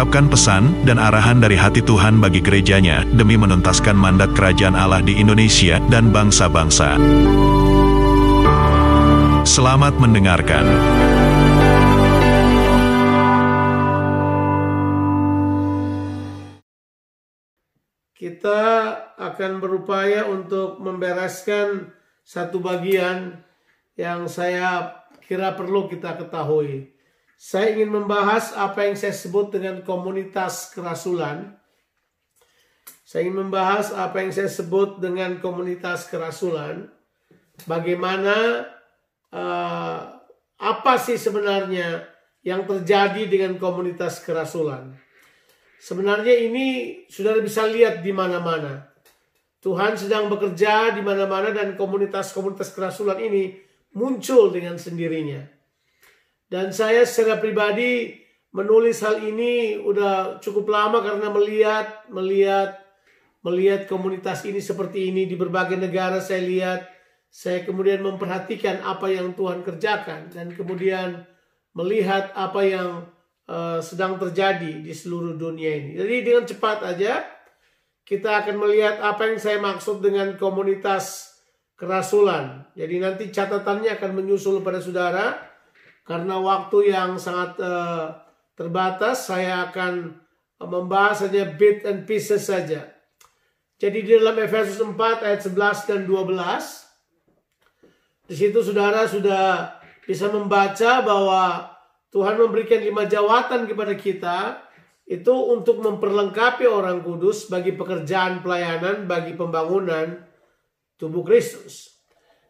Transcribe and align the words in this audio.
mengungkapkan 0.00 0.32
pesan 0.32 0.64
dan 0.88 0.96
arahan 0.96 1.44
dari 1.44 1.60
hati 1.60 1.84
Tuhan 1.84 2.24
bagi 2.24 2.40
gerejanya 2.40 3.04
demi 3.12 3.36
menuntaskan 3.36 3.92
mandat 3.92 4.32
kerajaan 4.32 4.72
Allah 4.72 5.04
di 5.04 5.20
Indonesia 5.20 5.76
dan 5.92 6.08
bangsa-bangsa. 6.08 6.96
Selamat 9.44 10.00
mendengarkan. 10.00 10.64
Kita 18.16 18.62
akan 19.20 19.52
berupaya 19.60 20.24
untuk 20.32 20.80
membereskan 20.80 21.92
satu 22.24 22.56
bagian 22.56 23.44
yang 24.00 24.32
saya 24.32 24.96
kira 25.20 25.52
perlu 25.52 25.92
kita 25.92 26.16
ketahui. 26.16 26.88
Saya 27.40 27.72
ingin 27.72 27.88
membahas 27.88 28.52
apa 28.52 28.84
yang 28.84 29.00
saya 29.00 29.16
sebut 29.16 29.48
dengan 29.48 29.80
komunitas 29.80 30.76
kerasulan. 30.76 31.56
Saya 33.00 33.24
ingin 33.24 33.48
membahas 33.48 33.96
apa 33.96 34.20
yang 34.20 34.28
saya 34.28 34.52
sebut 34.52 35.00
dengan 35.00 35.40
komunitas 35.40 36.04
kerasulan. 36.12 36.92
Bagaimana 37.64 38.68
uh, 39.32 40.20
apa 40.60 40.94
sih 41.00 41.16
sebenarnya 41.16 42.04
yang 42.44 42.68
terjadi 42.68 43.24
dengan 43.24 43.56
komunitas 43.56 44.20
kerasulan? 44.20 45.00
Sebenarnya 45.80 46.44
ini 46.44 47.00
sudah 47.08 47.40
bisa 47.40 47.64
lihat 47.64 48.04
di 48.04 48.12
mana-mana. 48.12 48.84
Tuhan 49.64 49.96
sedang 49.96 50.28
bekerja 50.28 50.92
di 50.92 51.00
mana-mana 51.00 51.56
dan 51.56 51.72
komunitas-komunitas 51.72 52.76
kerasulan 52.76 53.16
ini 53.16 53.56
muncul 53.96 54.52
dengan 54.52 54.76
sendirinya. 54.76 55.59
Dan 56.50 56.74
saya 56.74 57.06
secara 57.06 57.38
pribadi 57.38 58.10
menulis 58.50 58.98
hal 59.06 59.22
ini 59.22 59.78
udah 59.78 60.42
cukup 60.42 60.66
lama 60.66 60.98
karena 60.98 61.30
melihat 61.30 61.86
melihat 62.10 62.74
melihat 63.46 63.86
komunitas 63.86 64.42
ini 64.42 64.58
seperti 64.58 65.14
ini 65.14 65.30
di 65.30 65.38
berbagai 65.38 65.78
negara 65.78 66.18
saya 66.18 66.42
lihat 66.42 66.80
saya 67.30 67.62
kemudian 67.62 68.02
memperhatikan 68.02 68.82
apa 68.82 69.06
yang 69.06 69.38
Tuhan 69.38 69.62
kerjakan 69.62 70.34
dan 70.34 70.50
kemudian 70.50 71.22
melihat 71.78 72.34
apa 72.34 72.60
yang 72.66 73.06
uh, 73.46 73.78
sedang 73.78 74.18
terjadi 74.18 74.82
di 74.82 74.90
seluruh 74.90 75.38
dunia 75.38 75.70
ini. 75.78 75.90
Jadi 75.94 76.14
dengan 76.26 76.44
cepat 76.50 76.82
aja 76.82 77.22
kita 78.02 78.42
akan 78.42 78.58
melihat 78.58 78.98
apa 78.98 79.30
yang 79.30 79.38
saya 79.38 79.62
maksud 79.62 80.02
dengan 80.02 80.34
komunitas 80.34 81.30
kerasulan. 81.78 82.66
Jadi 82.74 82.98
nanti 82.98 83.30
catatannya 83.30 83.94
akan 83.94 84.10
menyusul 84.18 84.66
pada 84.66 84.82
saudara 84.82 85.49
karena 86.10 86.42
waktu 86.42 86.90
yang 86.90 87.14
sangat 87.22 87.54
uh, 87.62 88.10
terbatas 88.58 89.30
saya 89.30 89.70
akan 89.70 90.18
membahas 90.58 91.30
saja 91.30 91.54
bit 91.54 91.86
and 91.86 92.02
pieces 92.02 92.50
saja. 92.50 92.90
Jadi 93.78 94.02
di 94.02 94.18
dalam 94.18 94.34
Efesus 94.42 94.82
4 94.82 94.98
ayat 95.22 95.46
11 95.46 95.86
dan 95.86 96.00
12 96.10 98.26
di 98.26 98.34
situ 98.34 98.58
saudara 98.58 99.06
sudah 99.06 99.78
bisa 100.02 100.26
membaca 100.34 100.98
bahwa 101.06 101.70
Tuhan 102.10 102.42
memberikan 102.42 102.82
lima 102.82 103.06
jawatan 103.06 103.70
kepada 103.70 103.94
kita 103.94 104.66
itu 105.06 105.30
untuk 105.30 105.78
memperlengkapi 105.78 106.66
orang 106.66 107.06
kudus 107.06 107.46
bagi 107.46 107.78
pekerjaan 107.78 108.42
pelayanan 108.42 109.06
bagi 109.06 109.38
pembangunan 109.38 110.26
tubuh 110.98 111.22
Kristus. 111.22 112.02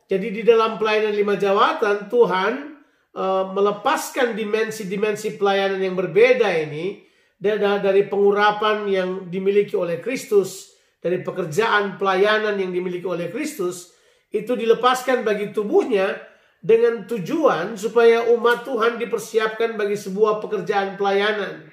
Jadi 0.08 0.32
di 0.32 0.42
dalam 0.48 0.80
pelayanan 0.80 1.12
lima 1.12 1.36
jawatan 1.36 2.08
Tuhan 2.08 2.79
uh, 3.14 3.50
melepaskan 3.50 4.38
dimensi-dimensi 4.38 5.38
pelayanan 5.40 5.80
yang 5.82 5.96
berbeda 5.98 6.48
ini 6.50 7.06
dari 7.40 8.04
pengurapan 8.04 8.84
yang 8.84 9.10
dimiliki 9.32 9.72
oleh 9.72 9.96
Kristus, 10.04 10.76
dari 11.00 11.24
pekerjaan 11.24 11.96
pelayanan 11.96 12.60
yang 12.60 12.68
dimiliki 12.68 13.08
oleh 13.08 13.32
Kristus 13.32 13.96
itu 14.28 14.52
dilepaskan 14.52 15.24
bagi 15.24 15.50
tubuhnya 15.50 16.20
dengan 16.60 17.08
tujuan 17.08 17.80
supaya 17.80 18.28
umat 18.36 18.68
Tuhan 18.68 19.00
dipersiapkan 19.00 19.80
bagi 19.80 19.96
sebuah 19.96 20.44
pekerjaan 20.44 21.00
pelayanan 21.00 21.64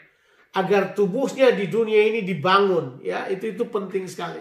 agar 0.55 0.95
tubuhnya 0.95 1.51
di 1.51 1.67
dunia 1.67 2.07
ini 2.07 2.23
dibangun 2.23 3.03
ya 3.03 3.27
itu 3.27 3.51
itu 3.51 3.67
penting 3.67 4.07
sekali. 4.07 4.39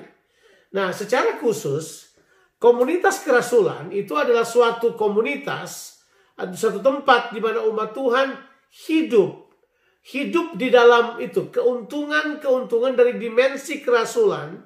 Nah, 0.70 0.94
secara 0.94 1.42
khusus 1.42 2.14
komunitas 2.62 3.26
kerasulan 3.26 3.90
itu 3.90 4.14
adalah 4.14 4.46
suatu 4.46 4.94
komunitas 4.94 5.95
atau 6.36 6.54
suatu 6.54 6.84
tempat 6.84 7.32
di 7.32 7.40
mana 7.40 7.64
umat 7.64 7.96
Tuhan 7.96 8.36
hidup 8.88 9.46
hidup 10.06 10.54
di 10.54 10.70
dalam 10.70 11.18
itu 11.18 11.50
keuntungan-keuntungan 11.50 12.94
dari 12.94 13.18
dimensi 13.18 13.82
kerasulan 13.82 14.62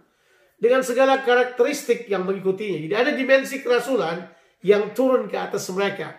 dengan 0.61 0.85
segala 0.85 1.25
karakteristik 1.25 2.05
yang 2.13 2.29
mengikutinya. 2.29 2.85
Jadi 2.85 2.95
ada 2.95 3.13
dimensi 3.17 3.65
kerasulan 3.65 4.29
yang 4.61 4.93
turun 4.93 5.25
ke 5.33 5.41
atas 5.41 5.65
mereka. 5.73 6.13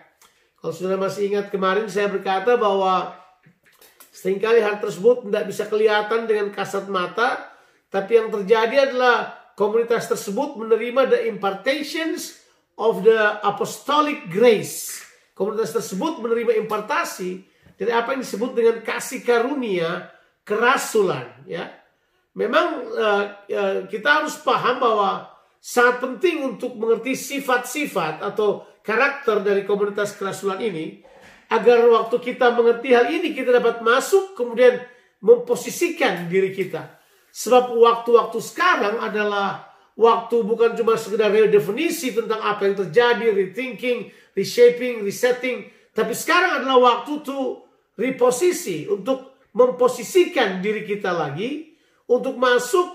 Kalau 0.58 0.74
sudah 0.74 0.98
masih 0.98 1.30
ingat 1.30 1.54
kemarin 1.54 1.86
saya 1.86 2.10
berkata 2.10 2.58
bahwa 2.58 3.14
sering 4.10 4.42
kali 4.42 4.58
hal 4.58 4.82
tersebut 4.82 5.30
tidak 5.30 5.44
bisa 5.46 5.70
kelihatan 5.70 6.26
dengan 6.26 6.50
kasat 6.50 6.90
mata, 6.90 7.54
tapi 7.86 8.18
yang 8.18 8.34
terjadi 8.34 8.90
adalah 8.90 9.38
komunitas 9.54 10.10
tersebut 10.10 10.58
menerima 10.58 11.14
the 11.14 11.20
impartations 11.30 12.42
of 12.74 13.06
the 13.06 13.38
apostolic 13.46 14.26
grace. 14.26 15.11
Komunitas 15.42 15.74
tersebut 15.74 16.22
menerima 16.22 16.62
impartasi 16.62 17.42
dari 17.74 17.90
apa 17.90 18.14
yang 18.14 18.22
disebut 18.22 18.54
dengan 18.54 18.78
kasih 18.86 19.26
karunia 19.26 20.06
kerasulan, 20.46 21.34
ya. 21.50 21.66
Memang 22.38 22.86
uh, 22.94 23.24
kita 23.90 24.22
harus 24.22 24.38
paham 24.38 24.78
bahwa 24.78 25.26
sangat 25.58 25.98
penting 25.98 26.46
untuk 26.46 26.78
mengerti 26.78 27.18
sifat-sifat 27.18 28.22
atau 28.22 28.62
karakter 28.86 29.42
dari 29.42 29.66
komunitas 29.66 30.14
kerasulan 30.14 30.62
ini 30.62 31.02
agar 31.50 31.82
waktu 31.90 32.22
kita 32.22 32.54
mengerti 32.54 32.94
hal 32.94 33.10
ini 33.10 33.34
kita 33.34 33.58
dapat 33.58 33.82
masuk 33.82 34.38
kemudian 34.38 34.78
memposisikan 35.18 36.30
diri 36.30 36.54
kita. 36.54 37.02
Sebab 37.34 37.74
waktu-waktu 37.74 38.38
sekarang 38.38 39.02
adalah 39.02 39.71
waktu 39.98 40.36
bukan 40.44 40.72
cuma 40.78 40.96
sekedar 40.96 41.28
definisi 41.48 42.12
tentang 42.16 42.40
apa 42.40 42.64
yang 42.64 42.76
terjadi, 42.76 43.28
rethinking, 43.32 44.08
reshaping, 44.32 45.04
resetting, 45.04 45.68
tapi 45.92 46.16
sekarang 46.16 46.62
adalah 46.62 46.78
waktu 46.80 47.20
to 47.20 47.60
reposisi 48.00 48.88
untuk 48.88 49.44
memposisikan 49.52 50.64
diri 50.64 50.88
kita 50.88 51.12
lagi 51.12 51.76
untuk 52.08 52.40
masuk 52.40 52.88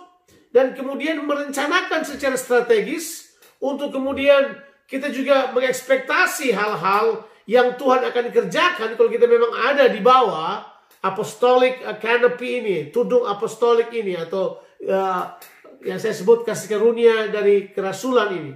dan 0.49 0.73
kemudian 0.73 1.21
merencanakan 1.21 2.01
secara 2.01 2.33
strategis 2.33 3.37
untuk 3.61 3.93
kemudian 3.93 4.57
kita 4.89 5.13
juga 5.13 5.53
mengekspektasi 5.53 6.49
hal-hal 6.49 7.27
yang 7.45 7.77
Tuhan 7.77 8.01
akan 8.09 8.25
kerjakan 8.33 8.89
kalau 8.97 9.09
kita 9.11 9.29
memang 9.29 9.53
ada 9.53 9.85
di 9.87 10.01
bawah 10.01 10.65
apostolic 11.05 11.79
canopy 12.01 12.49
ini, 12.63 12.77
tudung 12.89 13.23
apostolik 13.23 13.93
ini 13.93 14.17
atau 14.17 14.59
uh, 14.83 15.23
yang 15.83 15.99
saya 16.01 16.13
sebut 16.13 16.47
kasih 16.47 16.77
karunia 16.77 17.29
dari 17.29 17.69
kerasulan 17.73 18.33
ini. 18.33 18.53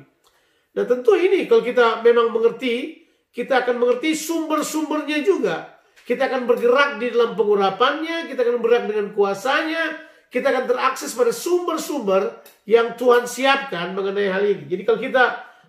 Dan 0.71 0.87
tentu 0.87 1.13
ini 1.19 1.45
kalau 1.45 1.61
kita 1.61 1.99
memang 1.99 2.31
mengerti, 2.31 3.03
kita 3.31 3.67
akan 3.67 3.75
mengerti 3.79 4.15
sumber-sumbernya 4.15 5.19
juga. 5.23 5.79
Kita 6.01 6.27
akan 6.27 6.49
bergerak 6.49 6.97
di 6.97 7.13
dalam 7.13 7.37
pengurapannya, 7.37 8.25
kita 8.31 8.41
akan 8.41 8.57
bergerak 8.63 8.85
dengan 8.89 9.07
kuasanya, 9.13 9.83
kita 10.31 10.47
akan 10.47 10.63
terakses 10.65 11.11
pada 11.11 11.35
sumber-sumber 11.35 12.39
yang 12.63 12.95
Tuhan 12.95 13.27
siapkan 13.27 13.91
mengenai 13.91 14.31
hal 14.31 14.43
ini. 14.47 14.63
Jadi 14.65 14.81
kalau 14.87 14.99
kita 15.03 15.23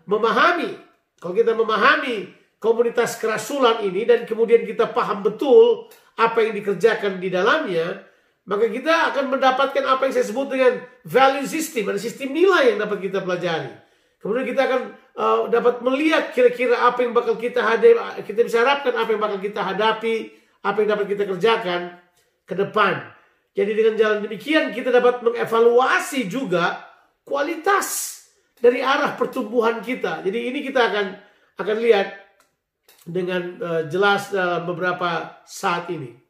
memahami, 0.06 0.70
kalau 1.19 1.34
kita 1.34 1.52
memahami 1.52 2.31
komunitas 2.62 3.19
kerasulan 3.19 3.82
ini 3.82 4.06
dan 4.06 4.22
kemudian 4.22 4.62
kita 4.62 4.94
paham 4.94 5.26
betul 5.26 5.90
apa 6.14 6.46
yang 6.46 6.54
dikerjakan 6.54 7.19
di 7.19 7.26
dalamnya, 7.26 8.06
maka 8.43 8.67
kita 8.67 9.15
akan 9.15 9.39
mendapatkan 9.39 9.85
apa 9.87 10.03
yang 10.06 10.15
saya 10.19 10.27
sebut 10.27 10.50
dengan 10.50 10.83
value 11.06 11.47
system, 11.47 11.94
ada 11.94 12.00
sistem 12.03 12.35
nilai 12.35 12.75
yang 12.75 12.83
dapat 12.83 12.99
kita 13.06 13.23
pelajari. 13.23 13.71
Kemudian 14.19 14.47
kita 14.47 14.62
akan 14.71 14.81
uh, 15.19 15.41
dapat 15.50 15.83
melihat 15.83 16.31
kira-kira 16.31 16.79
apa 16.79 17.03
yang 17.03 17.11
bakal 17.15 17.35
kita 17.39 17.59
hadapi, 17.62 18.23
kita 18.23 18.47
bisa 18.47 18.62
harapkan 18.62 18.94
apa 18.94 19.11
yang 19.15 19.23
bakal 19.23 19.39
kita 19.43 19.61
hadapi, 19.62 20.15
apa 20.62 20.77
yang 20.79 20.91
dapat 20.94 21.06
kita 21.11 21.23
kerjakan 21.27 21.81
ke 22.47 22.55
depan. 22.55 23.03
Jadi 23.53 23.71
dengan 23.75 23.94
jalan 23.99 24.19
demikian 24.27 24.71
kita 24.71 24.95
dapat 24.95 25.27
mengevaluasi 25.27 26.31
juga 26.31 26.87
kualitas 27.27 28.19
dari 28.59 28.79
arah 28.79 29.19
pertumbuhan 29.19 29.83
kita. 29.83 30.23
Jadi 30.23 30.38
ini 30.55 30.62
kita 30.62 30.87
akan 30.87 31.06
akan 31.59 31.77
lihat 31.83 32.09
dengan 33.03 33.43
uh, 33.59 33.83
jelas 33.91 34.31
dalam 34.31 34.67
beberapa 34.71 35.43
saat 35.43 35.91
ini. 35.91 36.22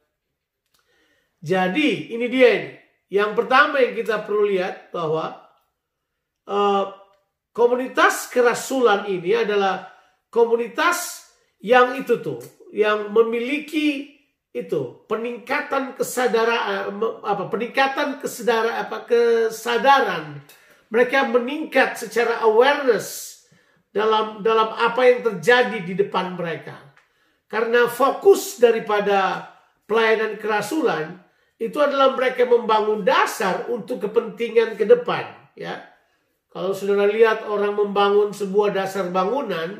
Jadi 1.43 2.15
ini 2.15 2.31
dia 2.31 2.49
ini. 2.55 2.71
Yang 3.11 3.31
pertama 3.35 3.83
yang 3.83 3.93
kita 3.99 4.23
perlu 4.23 4.47
lihat 4.47 4.95
bahwa 4.95 5.43
uh, 6.47 6.85
komunitas 7.51 8.31
kerasulan 8.31 9.05
ini 9.11 9.35
adalah 9.35 9.91
komunitas 10.31 11.29
yang 11.59 11.99
itu 11.99 12.23
tuh, 12.23 12.39
yang 12.71 13.11
memiliki 13.11 14.13
itu 14.53 15.01
peningkatan 15.09 15.97
kesadaran 15.97 16.93
apa 17.25 17.49
peningkatan 17.49 18.21
kesadaran 18.21 18.85
apa 18.85 19.01
kesadaran 19.09 20.45
mereka 20.93 21.25
meningkat 21.25 21.97
secara 21.97 22.45
awareness 22.45 23.41
dalam 23.89 24.45
dalam 24.45 24.77
apa 24.77 25.01
yang 25.09 25.25
terjadi 25.25 25.81
di 25.81 25.97
depan 25.97 26.37
mereka 26.37 26.77
karena 27.49 27.89
fokus 27.89 28.61
daripada 28.61 29.49
pelayanan 29.89 30.37
kerasulan 30.37 31.22
itu 31.63 31.79
adalah 31.79 32.11
mereka 32.11 32.43
membangun 32.43 33.07
dasar 33.07 33.71
untuk 33.71 34.03
kepentingan 34.03 34.75
ke 34.75 34.83
depan 34.83 35.31
ya. 35.55 35.79
Kalau 36.51 36.75
saudara 36.75 37.07
lihat 37.07 37.47
orang 37.47 37.79
membangun 37.79 38.35
sebuah 38.35 38.75
dasar 38.75 39.07
bangunan 39.07 39.79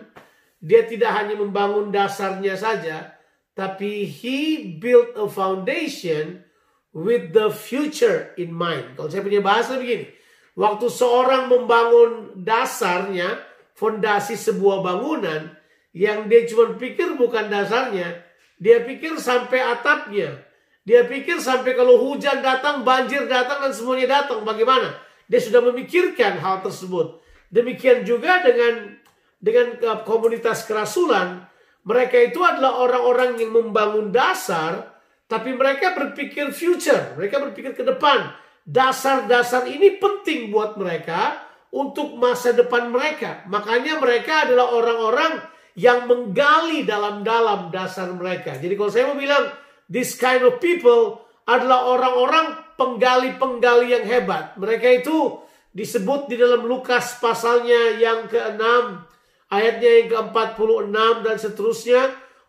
dia 0.63 0.87
tidak 0.87 1.11
hanya 1.11 1.35
membangun 1.35 1.91
dasarnya 1.91 2.55
saja 2.55 3.19
tapi 3.51 4.07
he 4.07 4.71
built 4.79 5.11
a 5.19 5.27
foundation 5.27 6.47
with 6.95 7.35
the 7.35 7.51
future 7.51 8.31
in 8.39 8.55
mind. 8.55 8.95
Kalau 8.95 9.11
saya 9.11 9.19
punya 9.19 9.43
bahasa 9.43 9.75
begini 9.75 10.07
waktu 10.55 10.87
seorang 10.87 11.51
membangun 11.51 12.39
dasarnya 12.39 13.43
fondasi 13.75 14.39
sebuah 14.39 14.79
bangunan 14.79 15.51
yang 15.91 16.31
dia 16.31 16.47
cuma 16.47 16.79
pikir 16.79 17.19
bukan 17.19 17.51
dasarnya 17.51 18.23
dia 18.55 18.81
pikir 18.87 19.19
sampai 19.19 19.59
atapnya 19.59 20.52
dia 20.83 21.07
pikir 21.07 21.39
sampai 21.39 21.79
kalau 21.79 21.95
hujan 21.95 22.43
datang, 22.43 22.83
banjir 22.83 23.23
datang 23.31 23.63
dan 23.63 23.71
semuanya 23.71 24.19
datang. 24.19 24.43
Bagaimana? 24.43 24.99
Dia 25.31 25.39
sudah 25.39 25.63
memikirkan 25.63 26.43
hal 26.43 26.59
tersebut. 26.59 27.23
Demikian 27.47 28.03
juga 28.03 28.43
dengan 28.43 28.99
dengan 29.39 29.79
komunitas 30.03 30.67
kerasulan. 30.67 31.47
Mereka 31.87 32.31
itu 32.31 32.39
adalah 32.43 32.83
orang-orang 32.83 33.39
yang 33.39 33.51
membangun 33.55 34.11
dasar, 34.11 34.99
tapi 35.27 35.55
mereka 35.55 35.95
berpikir 35.95 36.51
future. 36.51 37.15
Mereka 37.15 37.39
berpikir 37.39 37.75
ke 37.75 37.83
depan. 37.87 38.35
Dasar-dasar 38.63 39.67
ini 39.67 39.99
penting 39.99 40.51
buat 40.51 40.75
mereka 40.75 41.43
untuk 41.71 42.15
masa 42.15 42.51
depan 42.51 42.91
mereka. 42.91 43.43
Makanya 43.47 43.99
mereka 43.99 44.47
adalah 44.47 44.71
orang-orang 44.71 45.43
yang 45.75 46.07
menggali 46.07 46.83
dalam-dalam 46.87 47.71
dasar 47.71 48.11
mereka. 48.11 48.55
Jadi 48.55 48.73
kalau 48.75 48.91
saya 48.91 49.11
mau 49.11 49.19
bilang, 49.19 49.62
this 49.91 50.15
kind 50.15 50.43
of 50.43 50.59
people 50.63 51.23
adalah 51.43 51.91
orang-orang 51.91 52.55
penggali-penggali 52.79 53.91
yang 53.91 54.05
hebat. 54.07 54.55
Mereka 54.55 55.03
itu 55.03 55.43
disebut 55.73 56.29
di 56.29 56.39
dalam 56.39 56.69
Lukas 56.69 57.17
pasalnya 57.19 57.97
yang 57.97 58.29
ke-6, 58.29 58.63
ayatnya 59.51 59.89
yang 60.03 60.07
ke-46 60.13 60.95
dan 61.25 61.35
seterusnya. 61.35 62.01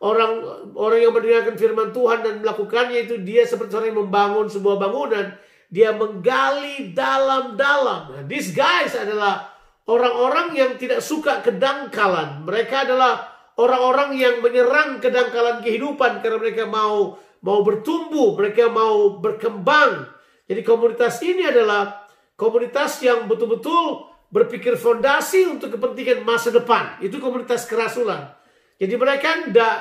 Orang 0.05 0.45
orang 0.77 1.01
yang 1.01 1.17
mendengarkan 1.17 1.57
firman 1.57 1.89
Tuhan 1.89 2.21
dan 2.21 2.35
melakukannya 2.45 3.09
itu 3.09 3.25
dia 3.25 3.49
seperti 3.49 3.73
orang 3.73 3.89
yang 3.89 4.01
membangun 4.05 4.47
sebuah 4.53 4.77
bangunan. 4.77 5.33
Dia 5.73 5.97
menggali 5.97 6.93
dalam-dalam. 6.93 8.01
Nah, 8.13 8.25
these 8.29 8.53
guys 8.53 8.93
adalah 8.93 9.49
orang-orang 9.89 10.53
yang 10.53 10.71
tidak 10.77 11.01
suka 11.01 11.41
kedangkalan. 11.41 12.45
Mereka 12.45 12.85
adalah 12.85 13.34
orang-orang 13.59 14.17
yang 14.19 14.35
menyerang 14.43 14.99
kedangkalan 14.99 15.63
kehidupan 15.63 16.23
karena 16.23 16.39
mereka 16.39 16.65
mau 16.67 17.19
mau 17.45 17.61
bertumbuh, 17.61 18.35
mereka 18.41 18.73
mau 18.73 19.21
berkembang. 19.21 20.09
Jadi 20.49 20.61
komunitas 20.65 21.21
ini 21.21 21.45
adalah 21.45 22.09
komunitas 22.35 23.05
yang 23.05 23.29
betul-betul 23.29 24.09
berpikir 24.33 24.75
fondasi 24.75 25.47
untuk 25.47 25.77
kepentingan 25.77 26.25
masa 26.25 26.51
depan. 26.51 26.99
Itu 27.05 27.21
komunitas 27.21 27.69
kerasulan. 27.69 28.33
Jadi 28.81 28.95
mereka 28.97 29.47
tidak 29.47 29.75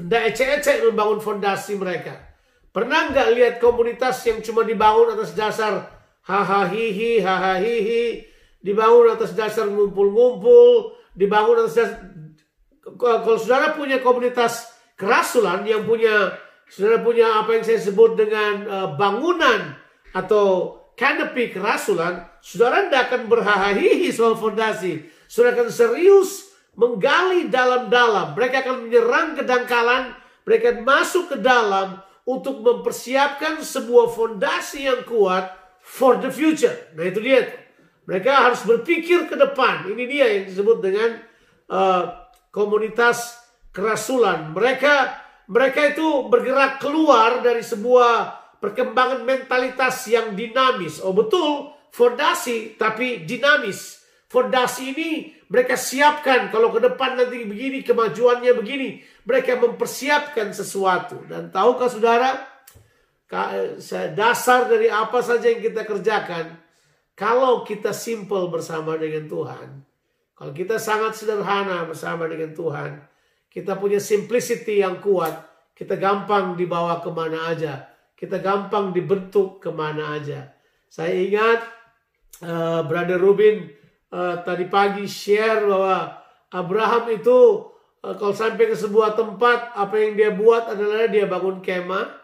tidak 0.00 0.22
ecek-ecek 0.34 0.76
membangun 0.88 1.20
fondasi 1.20 1.76
mereka. 1.76 2.16
Pernah 2.70 3.10
nggak 3.10 3.28
lihat 3.34 3.54
komunitas 3.58 4.22
yang 4.26 4.38
cuma 4.40 4.62
dibangun 4.62 5.14
atas 5.14 5.34
dasar 5.34 5.90
hahaha 6.22 6.70
hihi 6.70 7.18
hahaha 7.18 7.58
hihi, 7.58 8.24
dibangun 8.62 9.10
atas 9.10 9.34
dasar 9.34 9.66
ngumpul-ngumpul, 9.66 10.94
dibangun 11.18 11.66
atas 11.66 11.74
dasar 11.76 11.98
kalau 13.00 13.40
saudara 13.40 13.72
punya 13.72 14.04
komunitas 14.04 14.68
kerasulan 15.00 15.64
yang 15.64 15.88
punya 15.88 16.36
Saudara 16.70 17.02
punya 17.02 17.42
apa 17.42 17.58
yang 17.58 17.66
saya 17.66 17.82
sebut 17.82 18.14
dengan 18.14 18.62
uh, 18.70 18.88
bangunan 18.94 19.74
atau 20.14 20.78
canopy 20.94 21.50
kerasulan, 21.50 22.30
saudara 22.38 22.86
tidak 22.86 23.10
akan 23.10 23.22
berhahihi 23.26 24.06
soal 24.14 24.38
fondasi. 24.38 25.02
Saudara 25.26 25.58
akan 25.58 25.66
serius 25.66 26.54
menggali 26.78 27.50
dalam-dalam. 27.50 28.38
Mereka 28.38 28.62
akan 28.62 28.86
menyerang 28.86 29.34
kedangkalan, 29.34 30.14
mereka 30.46 30.78
akan 30.78 30.86
masuk 30.86 31.34
ke 31.34 31.36
dalam 31.42 32.06
untuk 32.22 32.62
mempersiapkan 32.62 33.58
sebuah 33.58 34.14
fondasi 34.14 34.86
yang 34.86 35.02
kuat 35.02 35.50
for 35.82 36.22
the 36.22 36.30
future. 36.30 36.94
Nah 36.94 37.10
itu 37.10 37.18
dia. 37.18 37.50
Mereka 38.06 38.30
harus 38.30 38.62
berpikir 38.62 39.26
ke 39.26 39.34
depan. 39.34 39.90
Ini 39.90 40.04
dia 40.06 40.26
yang 40.38 40.44
disebut 40.46 40.78
dengan 40.78 41.18
uh, 41.66 42.19
komunitas 42.50 43.38
kerasulan. 43.74 44.54
Mereka 44.54 44.94
mereka 45.50 45.90
itu 45.90 46.30
bergerak 46.30 46.78
keluar 46.78 47.42
dari 47.42 47.62
sebuah 47.62 48.38
perkembangan 48.62 49.26
mentalitas 49.26 50.06
yang 50.06 50.38
dinamis. 50.38 51.02
Oh 51.02 51.10
betul, 51.10 51.74
fondasi 51.90 52.78
tapi 52.78 53.26
dinamis. 53.26 53.98
Fondasi 54.30 54.94
ini 54.94 55.10
mereka 55.50 55.74
siapkan 55.74 56.54
kalau 56.54 56.70
ke 56.70 56.78
depan 56.78 57.18
nanti 57.18 57.42
begini, 57.42 57.82
kemajuannya 57.82 58.54
begini. 58.54 59.02
Mereka 59.26 59.58
mempersiapkan 59.58 60.54
sesuatu. 60.54 61.26
Dan 61.26 61.50
tahukah 61.50 61.90
saudara, 61.90 62.38
dasar 64.14 64.70
dari 64.70 64.86
apa 64.86 65.18
saja 65.18 65.50
yang 65.50 65.58
kita 65.58 65.82
kerjakan, 65.82 66.54
kalau 67.18 67.66
kita 67.66 67.90
simple 67.90 68.46
bersama 68.54 68.94
dengan 68.94 69.26
Tuhan, 69.26 69.82
kalau 70.40 70.56
kita 70.56 70.80
sangat 70.80 71.12
sederhana 71.12 71.84
bersama 71.84 72.24
dengan 72.24 72.56
Tuhan, 72.56 72.96
kita 73.52 73.76
punya 73.76 74.00
simplicity 74.00 74.80
yang 74.80 74.96
kuat. 75.04 75.36
Kita 75.76 76.00
gampang 76.00 76.56
dibawa 76.56 77.04
ke 77.04 77.12
mana 77.12 77.52
aja. 77.52 77.84
Kita 78.16 78.40
gampang 78.40 78.96
dibentuk 78.96 79.60
ke 79.60 79.68
mana 79.68 80.16
aja. 80.16 80.48
Saya 80.88 81.12
ingat 81.12 81.60
uh, 82.40 82.80
Brother 82.88 83.20
Rubin 83.20 83.68
uh, 84.08 84.40
tadi 84.40 84.64
pagi 84.64 85.04
share 85.04 85.68
bahwa 85.68 86.24
Abraham 86.56 87.12
itu 87.12 87.68
uh, 88.00 88.16
kalau 88.16 88.32
sampai 88.32 88.64
ke 88.64 88.76
sebuah 88.80 89.12
tempat 89.12 89.76
apa 89.76 89.92
yang 90.00 90.16
dia 90.16 90.32
buat 90.32 90.72
adalah 90.72 91.04
dia 91.12 91.28
bangun 91.28 91.60
kemah, 91.60 92.16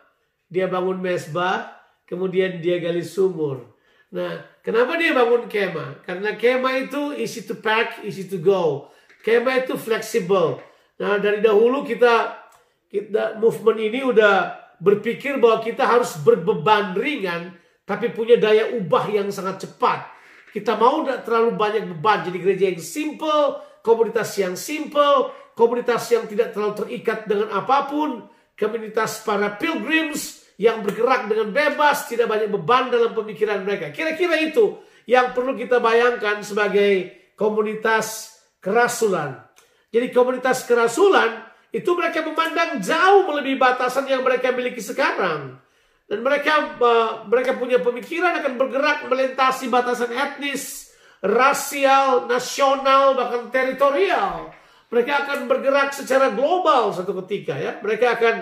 dia 0.49 0.73
bangun 0.73 1.05
mesbah, 1.05 1.69
kemudian 2.09 2.65
dia 2.65 2.81
gali 2.81 3.05
sumur. 3.05 3.76
Nah, 4.07 4.47
kenapa 4.63 4.95
dia 4.95 5.11
bangun 5.11 5.51
kemah? 5.51 6.07
Karena 6.07 6.39
kemah 6.39 6.75
itu 6.87 7.15
easy 7.19 7.43
to 7.43 7.59
pack, 7.59 8.07
easy 8.07 8.31
to 8.31 8.39
go. 8.39 8.91
Kemah 9.27 9.67
itu 9.67 9.75
fleksibel. 9.75 10.63
Nah 11.03 11.21
dari 11.21 11.45
dahulu 11.45 11.85
kita 11.85 12.47
kita 12.89 13.37
movement 13.37 13.81
ini 13.83 14.01
udah 14.07 14.55
berpikir 14.81 15.37
bahwa 15.37 15.61
kita 15.61 15.85
harus 15.85 16.17
berbeban 16.23 16.97
ringan 16.97 17.53
tapi 17.85 18.15
punya 18.15 18.39
daya 18.41 18.73
ubah 18.79 19.11
yang 19.11 19.29
sangat 19.29 19.69
cepat. 19.69 20.09
Kita 20.55 20.79
mau 20.79 21.05
tidak 21.05 21.29
terlalu 21.29 21.51
banyak 21.59 21.83
beban 21.91 22.25
jadi 22.25 22.39
gereja 22.41 22.65
yang 22.73 22.81
simple, 22.81 23.61
komunitas 23.85 24.31
yang 24.41 24.57
simple, 24.57 25.35
komunitas 25.53 26.09
yang 26.09 26.25
tidak 26.25 26.57
terlalu 26.57 26.87
terikat 26.87 27.29
dengan 27.29 27.53
apa 27.53 27.91
pun, 27.91 28.25
komunitas 28.57 29.21
para 29.21 29.53
pilgrims 29.61 30.46
yang 30.57 30.81
bergerak 30.81 31.29
dengan 31.29 31.53
bebas, 31.53 32.09
tidak 32.09 32.33
banyak 32.33 32.49
beban 32.49 32.89
dalam 32.89 33.13
pemikiran 33.13 33.61
mereka. 33.65 33.93
Kira-kira 33.93 34.41
itu 34.41 34.81
yang 35.05 35.37
perlu 35.37 35.53
kita 35.53 35.79
bayangkan 35.79 36.41
sebagai 36.41 37.13
komunitas 37.37 38.37
kerasulan. 38.59 39.45
Jadi 39.93 40.11
komunitas 40.11 40.65
kerasulan 40.65 41.45
itu 41.71 41.93
mereka 41.93 42.25
memandang 42.25 42.81
jauh 42.81 43.29
melebihi 43.29 43.61
batasan 43.61 44.09
yang 44.09 44.25
mereka 44.25 44.51
miliki 44.51 44.81
sekarang. 44.81 45.61
Dan 46.07 46.23
mereka 46.23 46.79
uh, 46.79 47.27
mereka 47.29 47.59
punya 47.59 47.83
pemikiran 47.83 48.39
akan 48.41 48.55
bergerak 48.57 49.11
melintasi 49.11 49.69
batasan 49.69 50.15
etnis, 50.15 50.95
rasial, 51.21 52.31
nasional, 52.31 53.19
bahkan 53.19 53.51
teritorial. 53.53 54.55
Mereka 54.87 55.13
akan 55.27 55.51
bergerak 55.51 55.91
secara 55.91 56.31
global 56.31 56.95
satu 56.95 57.11
ketika 57.27 57.59
ya. 57.59 57.83
Mereka 57.83 58.07
akan 58.17 58.35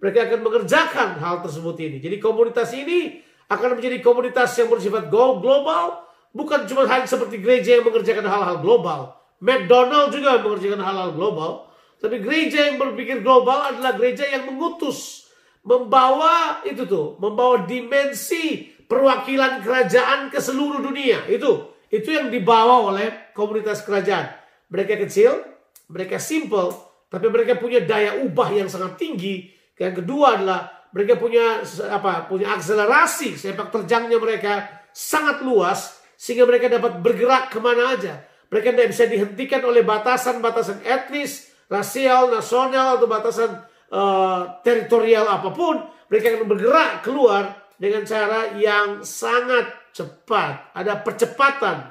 mereka 0.00 0.26
akan 0.26 0.40
mengerjakan 0.40 1.08
hal 1.20 1.44
tersebut 1.44 1.76
ini. 1.76 1.96
Jadi 2.00 2.16
komunitas 2.16 2.72
ini 2.72 3.20
akan 3.52 3.76
menjadi 3.76 4.00
komunitas 4.00 4.56
yang 4.56 4.72
bersifat 4.72 5.12
global, 5.12 6.08
bukan 6.32 6.64
cuma 6.64 6.88
hal 6.88 7.04
seperti 7.04 7.38
gereja 7.38 7.78
yang 7.78 7.84
mengerjakan 7.84 8.24
hal-hal 8.24 8.64
global. 8.64 9.20
McDonald 9.40 10.12
juga 10.12 10.40
mengerjakan 10.40 10.80
hal-hal 10.80 11.10
global. 11.12 11.68
Tapi 12.00 12.16
gereja 12.24 12.72
yang 12.72 12.80
berpikir 12.80 13.20
global 13.20 13.60
adalah 13.60 13.92
gereja 13.92 14.24
yang 14.24 14.48
mengutus. 14.48 15.28
Membawa 15.60 16.64
itu 16.64 16.88
tuh. 16.88 17.20
Membawa 17.20 17.68
dimensi 17.68 18.72
perwakilan 18.88 19.60
kerajaan 19.60 20.32
ke 20.32 20.40
seluruh 20.40 20.80
dunia. 20.80 21.28
Itu. 21.28 21.76
Itu 21.92 22.08
yang 22.08 22.32
dibawa 22.32 22.88
oleh 22.88 23.36
komunitas 23.36 23.84
kerajaan. 23.84 24.32
Mereka 24.72 24.96
kecil, 25.04 25.44
mereka 25.90 26.16
simple, 26.22 26.72
tapi 27.10 27.26
mereka 27.26 27.58
punya 27.58 27.82
daya 27.82 28.22
ubah 28.22 28.48
yang 28.54 28.70
sangat 28.70 28.96
tinggi. 28.96 29.59
Yang 29.80 30.04
kedua 30.04 30.36
adalah 30.36 30.68
mereka 30.92 31.16
punya 31.16 31.64
apa? 31.88 32.28
Punya 32.28 32.52
akselerasi 32.52 33.40
sepak 33.40 33.72
terjangnya 33.72 34.20
mereka 34.20 34.68
sangat 34.92 35.40
luas 35.40 36.04
sehingga 36.20 36.44
mereka 36.44 36.68
dapat 36.68 37.00
bergerak 37.00 37.48
ke 37.48 37.58
mana 37.64 37.96
aja. 37.96 38.20
Mereka 38.52 38.76
tidak 38.76 38.88
bisa 38.92 39.08
dihentikan 39.08 39.64
oleh 39.64 39.80
batasan-batasan 39.80 40.84
etnis, 40.84 41.48
rasial, 41.72 42.28
nasional 42.28 43.00
atau 43.00 43.08
batasan 43.08 43.50
uh, 43.88 44.60
teritorial 44.60 45.24
apa 45.24 45.48
pun. 45.48 45.80
Mereka 46.12 46.36
akan 46.36 46.48
bergerak 46.50 46.92
keluar 47.06 47.56
dengan 47.80 48.04
cara 48.04 48.52
yang 48.58 49.00
sangat 49.00 49.70
cepat. 49.96 50.76
Ada 50.76 51.00
percepatan 51.00 51.88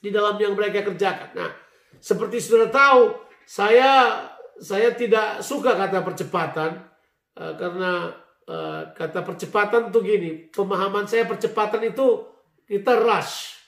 di 0.00 0.08
dalam 0.08 0.38
yang 0.40 0.56
mereka 0.56 0.86
kerjakan. 0.86 1.36
Nah, 1.36 1.50
seperti 1.98 2.38
sudah 2.40 2.70
tahu, 2.70 3.12
saya 3.44 4.24
saya 4.62 4.94
tidak 4.94 5.42
suka 5.42 5.74
kata 5.74 6.06
percepatan 6.06 6.89
uh, 7.36 7.54
karena 7.54 8.10
uh, 8.48 8.82
kata 8.96 9.22
percepatan 9.22 9.92
tuh 9.94 10.02
gini, 10.02 10.50
pemahaman 10.50 11.06
saya 11.06 11.28
percepatan 11.28 11.86
itu 11.86 12.26
kita 12.66 12.98
rush. 12.98 13.58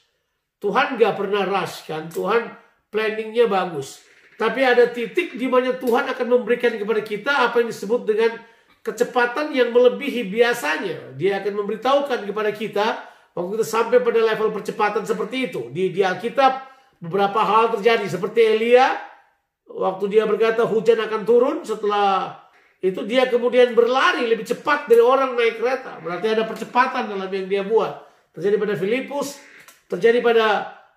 Tuhan 0.63 0.95
gak 0.95 1.19
pernah 1.19 1.43
rush 1.43 1.87
kan, 1.91 2.07
Tuhan 2.07 2.55
planningnya 2.91 3.51
bagus. 3.51 4.03
Tapi 4.39 4.63
ada 4.63 4.91
titik 4.91 5.39
di 5.39 5.47
mana 5.47 5.75
Tuhan 5.75 6.11
akan 6.11 6.27
memberikan 6.27 6.75
kepada 6.75 7.03
kita 7.03 7.51
apa 7.51 7.63
yang 7.63 7.71
disebut 7.71 8.03
dengan 8.07 8.39
kecepatan 8.83 9.55
yang 9.55 9.71
melebihi 9.71 10.27
biasanya. 10.27 11.15
Dia 11.15 11.39
akan 11.39 11.63
memberitahukan 11.63 12.27
kepada 12.27 12.51
kita 12.51 12.87
waktu 13.39 13.51
kita 13.59 13.67
sampai 13.67 13.99
pada 14.03 14.19
level 14.19 14.51
percepatan 14.51 15.07
seperti 15.07 15.51
itu. 15.51 15.71
Di, 15.71 15.95
di 15.95 16.03
Alkitab 16.03 16.53
beberapa 16.99 17.39
hal 17.43 17.79
terjadi 17.79 18.07
seperti 18.07 18.43
Elia 18.43 18.99
waktu 19.67 20.11
dia 20.11 20.27
berkata 20.27 20.67
hujan 20.67 20.99
akan 21.01 21.23
turun 21.23 21.57
setelah 21.63 22.42
itu 22.83 23.07
dia 23.07 23.31
kemudian 23.31 23.79
berlari 23.79 24.27
lebih 24.27 24.43
cepat 24.43 24.91
dari 24.91 24.99
orang 24.99 25.39
naik 25.39 25.63
kereta. 25.63 26.03
Berarti 26.03 26.35
ada 26.35 26.43
percepatan 26.43 27.07
dalam 27.07 27.31
yang 27.31 27.47
dia 27.47 27.63
buat. 27.63 28.11
Terjadi 28.35 28.59
pada 28.59 28.75
Filipus, 28.75 29.39
terjadi 29.87 30.19
pada 30.19 30.47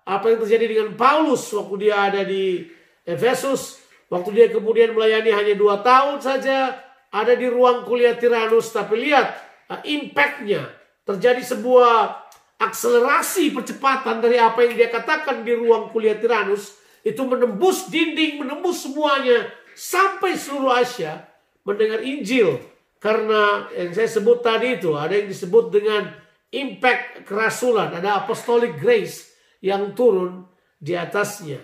apa 0.02 0.34
yang 0.34 0.42
terjadi 0.42 0.66
dengan 0.66 0.98
Paulus 0.98 1.46
waktu 1.54 1.86
dia 1.86 2.10
ada 2.10 2.26
di 2.26 2.66
Efesus. 3.06 3.78
Waktu 4.10 4.34
dia 4.34 4.46
kemudian 4.50 4.98
melayani 4.98 5.30
hanya 5.30 5.54
dua 5.54 5.78
tahun 5.86 6.18
saja. 6.18 6.74
Ada 7.14 7.38
di 7.38 7.46
ruang 7.46 7.86
kuliah 7.86 8.18
Tiranus. 8.18 8.74
Tapi 8.74 9.06
lihat 9.06 9.38
uh, 9.70 9.78
impactnya. 9.86 10.66
Terjadi 11.06 11.38
sebuah 11.38 12.18
akselerasi 12.58 13.54
percepatan 13.54 14.18
dari 14.18 14.42
apa 14.42 14.58
yang 14.66 14.74
dia 14.74 14.90
katakan 14.90 15.46
di 15.46 15.54
ruang 15.54 15.94
kuliah 15.94 16.18
Tiranus. 16.18 16.82
Itu 17.06 17.30
menembus 17.30 17.86
dinding, 17.86 18.42
menembus 18.42 18.82
semuanya. 18.90 19.54
Sampai 19.78 20.34
seluruh 20.34 20.74
Asia 20.74 21.35
mendengar 21.66 22.00
Injil. 22.00 22.62
Karena 22.96 23.68
yang 23.76 23.92
saya 23.92 24.08
sebut 24.08 24.40
tadi 24.40 24.80
itu 24.80 24.96
ada 24.96 25.12
yang 25.12 25.28
disebut 25.28 25.68
dengan 25.68 26.08
impact 26.48 27.28
kerasulan, 27.28 27.92
ada 27.92 28.24
apostolic 28.24 28.80
grace 28.80 29.36
yang 29.60 29.92
turun 29.92 30.48
di 30.80 30.96
atasnya. 30.96 31.60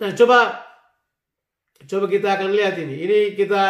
Nah, 0.00 0.14
coba 0.14 0.64
coba 1.84 2.06
kita 2.08 2.28
akan 2.38 2.50
lihat 2.54 2.80
ini. 2.80 2.96
Ini 3.04 3.18
kita 3.36 3.64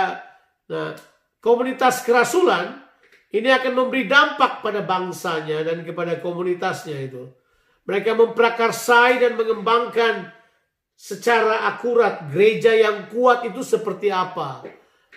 nah, 0.70 0.94
komunitas 1.42 2.06
kerasulan 2.06 2.88
ini 3.28 3.52
akan 3.52 3.72
memberi 3.76 4.08
dampak 4.08 4.64
pada 4.64 4.80
bangsanya 4.80 5.60
dan 5.60 5.84
kepada 5.84 6.16
komunitasnya 6.20 6.96
itu. 6.96 7.28
Mereka 7.84 8.16
memprakarsai 8.16 9.20
dan 9.20 9.36
mengembangkan 9.36 10.32
secara 10.96 11.68
akurat 11.68 12.28
gereja 12.32 12.72
yang 12.72 13.08
kuat 13.12 13.44
itu 13.48 13.60
seperti 13.60 14.08
apa. 14.12 14.64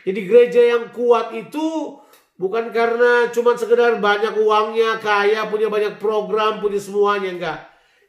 Jadi 0.01 0.19
gereja 0.25 0.61
yang 0.77 0.89
kuat 0.89 1.33
itu 1.37 1.97
bukan 2.39 2.73
karena 2.73 3.29
cuma 3.29 3.53
sekedar 3.53 4.01
banyak 4.01 4.33
uangnya, 4.41 4.97
kaya, 4.97 5.45
punya 5.45 5.69
banyak 5.69 6.01
program, 6.01 6.57
punya 6.57 6.81
semuanya 6.81 7.29
enggak. 7.29 7.59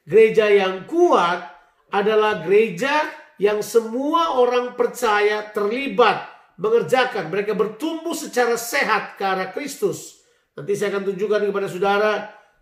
Gereja 0.08 0.48
yang 0.48 0.88
kuat 0.88 1.52
adalah 1.92 2.40
gereja 2.40 3.06
yang 3.36 3.60
semua 3.60 4.40
orang 4.40 4.72
percaya 4.78 5.52
terlibat 5.52 6.32
mengerjakan. 6.56 7.28
Mereka 7.28 7.52
bertumbuh 7.58 8.16
secara 8.16 8.56
sehat 8.56 9.18
ke 9.18 9.24
arah 9.26 9.50
Kristus. 9.50 10.22
Nanti 10.54 10.78
saya 10.78 10.96
akan 10.96 11.12
tunjukkan 11.12 11.48
kepada 11.48 11.68
saudara 11.68 12.12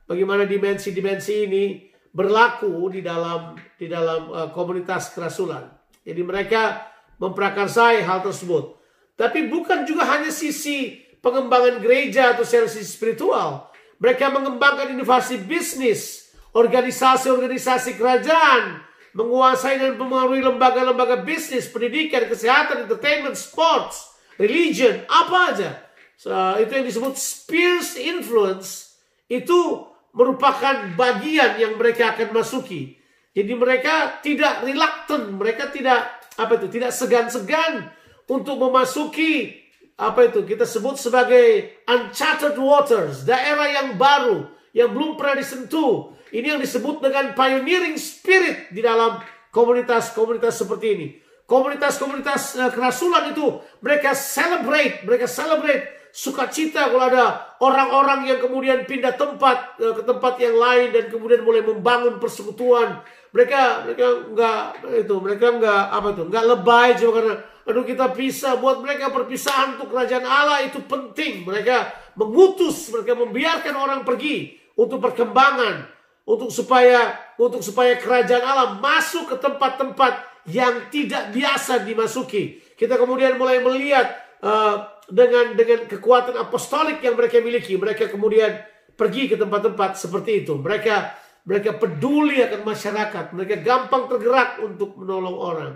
bagaimana 0.06 0.46
dimensi-dimensi 0.46 1.34
ini 1.46 1.64
berlaku 2.10 2.90
di 2.90 3.04
dalam 3.04 3.54
di 3.78 3.86
dalam 3.86 4.30
uh, 4.30 4.48
komunitas 4.50 5.14
kerasulan. 5.14 5.70
Jadi 6.02 6.22
mereka 6.24 6.90
memprakarsai 7.20 8.02
hal 8.02 8.24
tersebut. 8.24 8.79
Tapi 9.20 9.52
bukan 9.52 9.84
juga 9.84 10.08
hanya 10.08 10.32
sisi 10.32 10.96
pengembangan 11.20 11.84
gereja 11.84 12.32
atau 12.32 12.40
sisi 12.40 12.80
spiritual. 12.88 13.68
Mereka 14.00 14.32
mengembangkan 14.32 14.96
inovasi 14.96 15.44
bisnis, 15.44 16.32
organisasi-organisasi 16.56 18.00
kerajaan, 18.00 18.80
menguasai 19.12 19.76
dan 19.76 20.00
mempengaruhi 20.00 20.40
lembaga-lembaga 20.40 21.20
bisnis, 21.20 21.68
pendidikan, 21.68 22.24
kesehatan, 22.32 22.88
entertainment, 22.88 23.36
sports, 23.36 24.16
religion, 24.40 25.04
apa 25.04 25.36
aja. 25.52 25.70
So, 26.16 26.32
itu 26.56 26.80
yang 26.80 26.88
disebut 26.88 27.12
spheres 27.20 28.00
influence. 28.00 28.96
Itu 29.28 29.84
merupakan 30.16 30.96
bagian 30.96 31.60
yang 31.60 31.76
mereka 31.76 32.16
akan 32.16 32.32
masuki. 32.32 32.96
Jadi 33.36 33.52
mereka 33.52 34.24
tidak 34.24 34.64
reluctant, 34.64 35.28
mereka 35.36 35.68
tidak 35.68 36.08
apa 36.40 36.56
itu, 36.56 36.66
tidak 36.72 36.96
segan-segan 36.96 37.99
untuk 38.30 38.62
memasuki 38.62 39.58
apa 39.98 40.30
itu 40.30 40.46
kita 40.46 40.64
sebut 40.64 40.96
sebagai 40.96 41.76
uncharted 41.84 42.56
waters, 42.56 43.26
daerah 43.26 43.68
yang 43.68 44.00
baru 44.00 44.48
yang 44.72 44.94
belum 44.94 45.18
pernah 45.18 45.42
disentuh. 45.42 46.14
Ini 46.30 46.56
yang 46.56 46.60
disebut 46.62 47.02
dengan 47.02 47.34
pioneering 47.34 47.98
spirit 47.98 48.70
di 48.70 48.80
dalam 48.80 49.18
komunitas-komunitas 49.50 50.62
seperti 50.62 50.86
ini. 50.94 51.06
Komunitas-komunitas 51.44 52.54
uh, 52.54 52.70
kerasulan 52.70 53.34
itu 53.34 53.58
mereka 53.82 54.14
celebrate, 54.14 55.02
mereka 55.02 55.26
celebrate 55.26 55.99
sukacita 56.10 56.90
kalau 56.90 57.06
ada 57.06 57.56
orang-orang 57.62 58.26
yang 58.26 58.38
kemudian 58.42 58.86
pindah 58.86 59.14
tempat 59.14 59.78
uh, 59.78 59.94
ke 59.94 60.02
tempat 60.02 60.34
yang 60.42 60.58
lain 60.58 60.94
dan 60.94 61.04
kemudian 61.10 61.42
mulai 61.46 61.62
membangun 61.62 62.18
persekutuan. 62.18 63.02
Mereka 63.30 63.86
mereka 63.86 64.06
enggak 64.26 64.60
itu, 65.06 65.14
mereka 65.22 65.46
enggak 65.54 65.82
apa 65.94 66.08
itu, 66.12 66.22
enggak 66.26 66.44
lebay 66.50 66.88
cuma 66.98 67.12
karena 67.14 67.34
Aduh 67.70 67.86
kita 67.86 68.10
pisah 68.16 68.58
buat 68.58 68.82
mereka 68.82 69.14
perpisahan 69.14 69.78
untuk 69.78 69.94
kerajaan 69.94 70.26
Allah 70.26 70.66
itu 70.66 70.82
penting. 70.90 71.46
Mereka 71.46 71.92
mengutus, 72.18 72.90
mereka 72.90 73.14
membiarkan 73.14 73.74
orang 73.78 74.00
pergi 74.02 74.58
untuk 74.74 74.98
perkembangan, 74.98 75.86
untuk 76.26 76.50
supaya 76.50 77.14
untuk 77.38 77.62
supaya 77.62 77.94
kerajaan 78.00 78.42
Allah 78.42 78.68
masuk 78.82 79.30
ke 79.30 79.36
tempat-tempat 79.38 80.12
yang 80.50 80.90
tidak 80.90 81.30
biasa 81.30 81.86
dimasuki. 81.86 82.58
Kita 82.74 82.98
kemudian 82.98 83.36
mulai 83.36 83.60
melihat 83.62 84.18
uh, 84.40 84.99
dengan 85.10 85.58
dengan 85.58 85.84
kekuatan 85.90 86.38
apostolik 86.38 87.02
yang 87.02 87.18
mereka 87.18 87.42
miliki, 87.42 87.74
mereka 87.74 88.06
kemudian 88.06 88.62
pergi 88.94 89.26
ke 89.26 89.36
tempat-tempat 89.36 89.98
seperti 89.98 90.46
itu. 90.46 90.54
Mereka 90.56 90.96
mereka 91.44 91.74
peduli 91.76 92.38
akan 92.40 92.62
masyarakat, 92.62 93.24
mereka 93.34 93.54
gampang 93.60 94.06
tergerak 94.06 94.62
untuk 94.62 94.94
menolong 94.96 95.36
orang. 95.36 95.74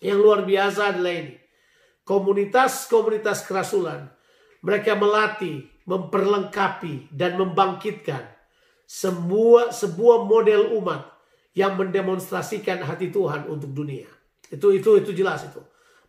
Yang 0.00 0.18
luar 0.20 0.40
biasa 0.48 0.96
adalah 0.96 1.14
ini. 1.14 1.34
Komunitas-komunitas 2.06 3.44
kerasulan. 3.44 4.12
Mereka 4.62 4.94
melatih, 4.94 5.66
memperlengkapi, 5.84 7.10
dan 7.10 7.34
membangkitkan 7.34 8.24
semua 8.86 9.74
sebuah 9.74 10.22
model 10.24 10.78
umat 10.78 11.10
yang 11.52 11.74
mendemonstrasikan 11.74 12.84
hati 12.86 13.10
Tuhan 13.10 13.50
untuk 13.50 13.74
dunia. 13.74 14.06
Itu 14.46 14.70
itu 14.70 15.02
itu 15.02 15.10
jelas 15.10 15.42
itu. 15.42 15.58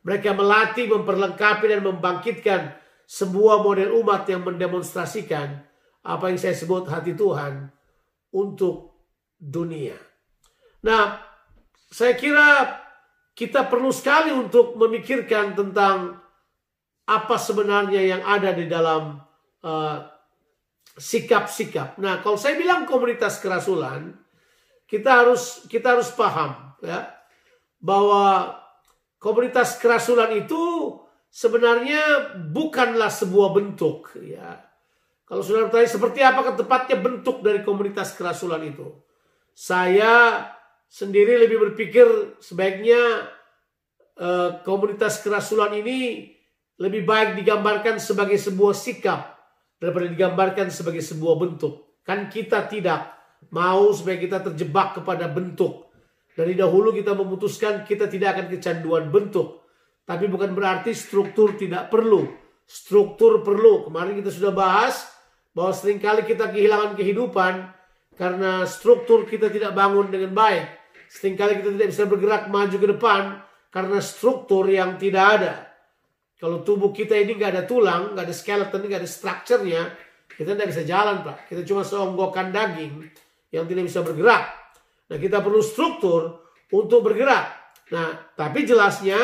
Mereka 0.07 0.31
melatih, 0.31 0.87
memperlengkapi 0.87 1.67
dan 1.67 1.83
membangkitkan 1.83 2.61
sebuah 3.03 3.59
model 3.59 3.99
umat 3.99 4.23
yang 4.31 4.47
mendemonstrasikan 4.47 5.67
apa 6.07 6.31
yang 6.31 6.39
saya 6.39 6.55
sebut 6.55 6.87
hati 6.87 7.11
Tuhan 7.11 7.67
untuk 8.31 9.03
dunia. 9.35 9.99
Nah, 10.87 11.19
saya 11.91 12.15
kira 12.15 12.79
kita 13.35 13.67
perlu 13.67 13.91
sekali 13.91 14.31
untuk 14.31 14.79
memikirkan 14.79 15.59
tentang 15.59 16.23
apa 17.07 17.35
sebenarnya 17.35 18.01
yang 18.03 18.23
ada 18.23 18.55
di 18.55 18.67
dalam 18.67 19.19
uh, 19.63 19.97
sikap-sikap. 20.95 21.99
Uh, 21.99 22.03
nah, 22.03 22.15
kalau 22.23 22.39
saya 22.39 22.55
bilang 22.55 22.87
komunitas 22.87 23.43
kerasulan, 23.43 24.15
kita 24.87 25.23
harus 25.23 25.67
kita 25.67 25.99
harus 25.99 26.11
paham 26.15 26.75
ya 26.79 27.11
bahwa 27.83 28.55
komunitas 29.27 29.75
kerasulan 29.75 30.31
itu 30.39 30.95
sebenarnya 31.27 32.31
bukanlah 32.47 33.11
sebuah 33.11 33.51
bentuk 33.51 34.15
ya. 34.23 34.63
Kalau 35.27 35.43
saudara 35.43 35.67
bertanya 35.67 35.91
seperti 35.91 36.23
apa 36.23 36.55
tepatnya 36.55 36.95
bentuk 37.03 37.43
dari 37.43 37.59
komunitas 37.59 38.15
kerasulan 38.15 38.63
itu? 38.63 38.87
Saya 39.51 40.47
sendiri 40.87 41.43
lebih 41.43 41.59
berpikir 41.59 42.39
sebaiknya 42.39 43.27
eh, 44.15 44.63
komunitas 44.63 45.19
kerasulan 45.19 45.75
ini 45.75 46.31
lebih 46.79 47.03
baik 47.03 47.35
digambarkan 47.43 47.99
sebagai 47.99 48.39
sebuah 48.39 48.71
sikap 48.71 49.35
daripada 49.83 50.07
digambarkan 50.07 50.71
sebagai 50.71 51.03
sebuah 51.03 51.35
bentuk. 51.35 51.99
Kan 52.07 52.31
kita 52.31 52.63
tidak 52.71 53.11
mau 53.51 53.91
supaya 53.91 54.15
kita 54.15 54.39
terjebak 54.39 54.95
kepada 54.95 55.27
bentuk. 55.27 55.86
Dari 56.37 56.53
dahulu 56.53 56.93
kita 56.93 57.17
memutuskan 57.17 57.81
kita 57.81 58.05
tidak 58.05 58.37
akan 58.37 58.45
kecanduan 58.53 59.09
bentuk. 59.09 59.65
Tapi 60.05 60.29
bukan 60.29 60.53
berarti 60.53 60.93
struktur 60.93 61.57
tidak 61.57 61.89
perlu. 61.89 62.29
Struktur 62.69 63.41
perlu. 63.41 63.89
Kemarin 63.89 64.21
kita 64.21 64.29
sudah 64.29 64.53
bahas 64.53 65.09
bahwa 65.57 65.73
sering 65.73 65.97
kali 65.97 66.21
kita 66.29 66.53
kehilangan 66.53 66.93
kehidupan 66.93 67.73
karena 68.13 68.69
struktur 68.69 69.25
kita 69.25 69.49
tidak 69.49 69.73
bangun 69.73 70.13
dengan 70.13 70.37
baik. 70.37 70.77
Seringkali 71.09 71.63
kita 71.63 71.69
tidak 71.73 71.89
bisa 71.89 72.03
bergerak 72.05 72.43
maju 72.53 72.77
ke 72.77 72.87
depan 72.93 73.23
karena 73.73 73.97
struktur 73.97 74.69
yang 74.69 75.01
tidak 75.01 75.25
ada. 75.41 75.53
Kalau 76.37 76.61
tubuh 76.61 76.93
kita 76.93 77.17
ini 77.17 77.33
nggak 77.33 77.51
ada 77.57 77.63
tulang, 77.65 78.13
nggak 78.13 78.29
ada 78.29 78.35
skeleton, 78.35 78.85
nggak 78.85 79.01
ada 79.01 79.09
strukturnya, 79.09 79.81
kita 80.37 80.53
tidak 80.53 80.69
bisa 80.69 80.83
jalan 80.85 81.25
pak. 81.25 81.49
Kita 81.49 81.65
cuma 81.65 81.81
seonggokan 81.81 82.53
daging 82.53 83.09
yang 83.49 83.65
tidak 83.65 83.89
bisa 83.89 84.05
bergerak. 84.05 84.66
Nah 85.07 85.17
kita 85.19 85.39
perlu 85.39 85.63
struktur 85.63 86.51
untuk 86.71 87.07
bergerak. 87.07 87.77
Nah 87.91 88.33
tapi 88.35 88.67
jelasnya 88.67 89.17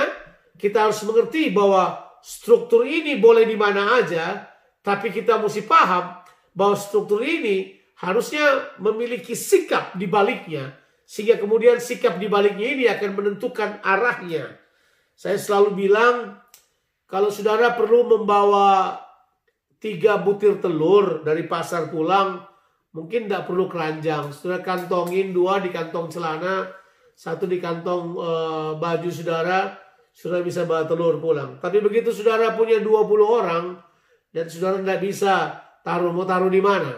kita 0.56 0.88
harus 0.88 1.04
mengerti 1.04 1.52
bahwa 1.52 2.04
struktur 2.24 2.88
ini 2.88 3.20
boleh 3.20 3.44
di 3.44 3.58
mana 3.60 4.00
aja, 4.00 4.48
tapi 4.80 5.12
kita 5.12 5.36
mesti 5.42 5.68
paham 5.68 6.24
bahwa 6.56 6.76
struktur 6.80 7.20
ini 7.20 7.76
harusnya 8.00 8.76
memiliki 8.80 9.36
sikap 9.36 9.96
di 10.00 10.08
baliknya, 10.08 10.76
sehingga 11.04 11.40
kemudian 11.40 11.84
sikap 11.84 12.20
di 12.20 12.32
baliknya 12.32 12.68
ini 12.68 12.86
akan 12.88 13.12
menentukan 13.16 13.84
arahnya. 13.84 14.56
Saya 15.14 15.38
selalu 15.38 15.88
bilang, 15.88 16.40
kalau 17.06 17.30
saudara 17.30 17.76
perlu 17.76 18.08
membawa 18.08 18.98
tiga 19.78 20.20
butir 20.20 20.64
telur 20.64 21.22
dari 21.28 21.44
pasar 21.44 21.92
pulang, 21.92 22.44
mungkin 22.94 23.26
tidak 23.26 23.50
perlu 23.50 23.66
keranjang. 23.68 24.30
Saudara 24.30 24.62
kantongin 24.62 25.34
dua 25.34 25.60
di 25.60 25.74
kantong 25.74 26.08
celana, 26.14 26.70
satu 27.18 27.50
di 27.50 27.58
kantong 27.58 28.16
e, 28.16 28.32
baju 28.78 29.10
saudara, 29.10 29.74
sudah 30.14 30.46
bisa 30.46 30.70
bawa 30.70 30.86
telur 30.86 31.18
pulang. 31.18 31.58
Tapi 31.58 31.82
begitu 31.82 32.14
saudara 32.14 32.54
punya 32.54 32.78
20 32.78 32.94
orang 33.26 33.82
dan 34.30 34.46
saudara 34.46 34.78
tidak 34.80 35.02
bisa 35.02 35.34
taruh 35.82 36.14
mau 36.14 36.24
taruh 36.24 36.54
di 36.54 36.62
mana? 36.62 36.94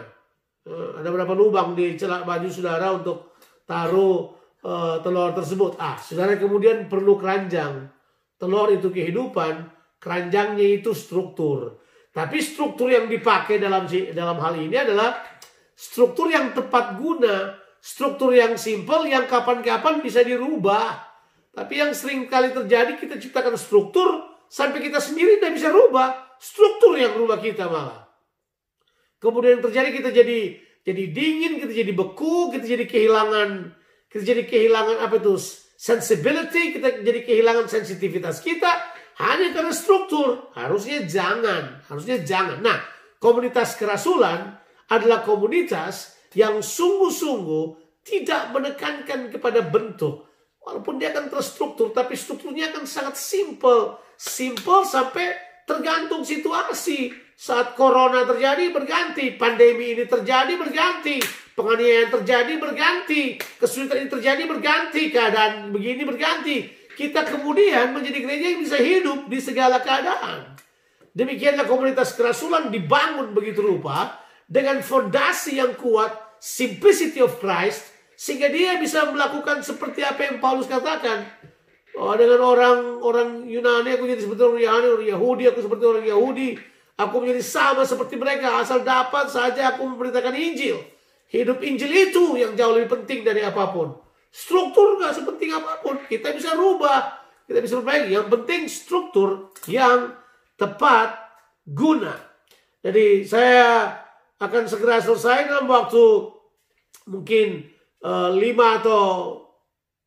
Uh, 0.66 0.98
ada 0.98 1.08
berapa 1.14 1.30
lubang 1.30 1.78
di 1.78 1.94
celak 1.94 2.26
baju 2.26 2.48
saudara 2.50 2.90
untuk 2.92 3.38
taruh 3.64 4.36
uh, 4.66 5.00
telur 5.00 5.32
tersebut? 5.32 5.80
Ah, 5.80 5.96
saudara 5.96 6.36
kemudian 6.36 6.92
perlu 6.92 7.16
keranjang. 7.16 7.88
Telur 8.36 8.68
itu 8.68 8.92
kehidupan, 8.92 9.64
keranjangnya 9.96 10.76
itu 10.76 10.92
struktur. 10.92 11.80
Tapi 12.12 12.36
struktur 12.40 12.92
yang 12.92 13.08
dipakai 13.08 13.56
dalam 13.56 13.88
dalam 13.88 14.36
hal 14.40 14.60
ini 14.60 14.76
adalah 14.76 15.24
struktur 15.76 16.32
yang 16.32 16.56
tepat 16.56 16.96
guna, 16.96 17.60
struktur 17.84 18.32
yang 18.32 18.56
simple 18.56 19.04
yang 19.04 19.28
kapan-kapan 19.28 20.00
bisa 20.00 20.24
dirubah. 20.24 21.04
Tapi 21.52 21.78
yang 21.78 21.92
sering 21.92 22.26
kali 22.26 22.52
terjadi 22.52 22.96
kita 22.96 23.20
ciptakan 23.20 23.54
struktur 23.60 24.24
sampai 24.48 24.80
kita 24.80 24.98
sendiri 24.98 25.36
tidak 25.36 25.60
bisa 25.60 25.68
rubah. 25.68 26.36
Struktur 26.40 26.96
yang 26.96 27.16
rubah 27.16 27.40
kita 27.40 27.68
malah. 27.68 28.08
Kemudian 29.20 29.60
yang 29.60 29.64
terjadi 29.64 29.88
kita 29.92 30.10
jadi 30.12 30.40
jadi 30.86 31.04
dingin, 31.10 31.52
kita 31.60 31.72
jadi 31.72 31.92
beku, 31.92 32.52
kita 32.52 32.64
jadi 32.64 32.84
kehilangan 32.84 33.72
kita 34.12 34.22
jadi 34.22 34.42
kehilangan 34.48 34.96
apa 35.02 35.18
itu 35.18 35.34
sensibility, 35.76 36.76
kita 36.76 37.04
jadi 37.04 37.20
kehilangan 37.24 37.68
sensitivitas 37.68 38.40
kita 38.40 38.68
hanya 39.16 39.56
karena 39.56 39.72
struktur. 39.72 40.52
Harusnya 40.52 41.08
jangan, 41.08 41.80
harusnya 41.88 42.20
jangan. 42.20 42.60
Nah, 42.60 42.78
komunitas 43.16 43.80
kerasulan 43.80 44.60
adalah 44.90 45.26
komunitas 45.26 46.18
yang 46.36 46.62
sungguh-sungguh 46.62 47.84
tidak 48.06 48.54
menekankan 48.54 49.34
kepada 49.34 49.66
bentuk, 49.66 50.26
Walaupun 50.66 50.98
dia 50.98 51.14
akan 51.14 51.30
terstruktur, 51.30 51.94
tapi 51.94 52.18
strukturnya 52.18 52.74
akan 52.74 52.90
sangat 52.90 53.14
simple. 53.14 54.02
Simple 54.18 54.82
sampai 54.82 55.30
tergantung 55.62 56.26
situasi. 56.26 57.14
Saat 57.38 57.78
corona 57.78 58.26
terjadi 58.26 58.74
berganti, 58.74 59.38
pandemi 59.38 59.94
ini 59.94 60.10
terjadi 60.10 60.58
berganti, 60.58 61.22
penganiayaan 61.54 62.10
terjadi 62.18 62.54
berganti, 62.58 63.38
kesulitan 63.62 64.02
ini 64.02 64.10
terjadi 64.10 64.42
berganti, 64.50 65.02
keadaan 65.14 65.70
begini 65.70 66.02
berganti. 66.02 66.56
Kita 66.96 67.22
kemudian 67.28 67.94
menjadi 67.94 68.18
gereja 68.26 68.46
yang 68.56 68.60
bisa 68.66 68.78
hidup 68.82 69.30
di 69.30 69.38
segala 69.38 69.78
keadaan. 69.78 70.58
Demikianlah 71.14 71.68
komunitas 71.68 72.16
kerasulan 72.18 72.74
dibangun 72.74 73.36
begitu 73.36 73.62
rupa 73.62 74.25
dengan 74.46 74.78
fondasi 74.80 75.58
yang 75.58 75.74
kuat, 75.74 76.38
simplicity 76.38 77.18
of 77.18 77.38
Christ, 77.42 77.90
sehingga 78.16 78.48
dia 78.48 78.78
bisa 78.80 79.04
melakukan 79.10 79.60
seperti 79.60 80.06
apa 80.06 80.30
yang 80.30 80.38
Paulus 80.38 80.70
katakan. 80.70 81.26
Oh, 81.96 82.12
dengan 82.12 82.44
orang 82.44 83.00
orang 83.00 83.28
Yunani 83.48 83.96
aku 83.96 84.04
jadi 84.04 84.20
seperti 84.20 84.42
orang 84.44 84.60
Yunani, 84.62 84.86
orang 84.88 85.08
Yahudi 85.16 85.44
aku 85.48 85.60
seperti 85.64 85.84
orang 85.84 86.04
Yahudi. 86.04 86.48
Aku 86.96 87.20
menjadi 87.20 87.44
sama 87.44 87.84
seperti 87.84 88.16
mereka 88.16 88.56
asal 88.56 88.80
dapat 88.80 89.28
saja 89.28 89.76
aku 89.76 89.84
memberitakan 89.84 90.32
Injil. 90.32 90.80
Hidup 91.28 91.60
Injil 91.60 91.92
itu 91.92 92.40
yang 92.40 92.56
jauh 92.56 92.72
lebih 92.72 93.00
penting 93.00 93.20
dari 93.20 93.44
apa 93.44 93.68
pun. 93.68 93.96
Struktur 94.32 94.96
nggak 95.00 95.12
sepenting 95.12 95.52
apa 95.52 95.84
pun. 95.84 96.00
Kita 96.08 96.32
bisa 96.32 96.56
rubah, 96.56 97.20
kita 97.44 97.60
bisa 97.60 97.80
perbaiki. 97.80 98.16
Yang 98.16 98.28
penting 98.32 98.60
struktur 98.68 99.52
yang 99.68 100.16
tepat 100.56 101.20
guna. 101.68 102.16
Jadi 102.80 103.28
saya 103.28 103.92
akan 104.36 104.68
segera 104.68 105.00
selesai 105.00 105.48
dalam 105.48 105.68
waktu 105.68 106.04
mungkin 107.08 107.72
uh, 108.04 108.32
atau 108.80 109.04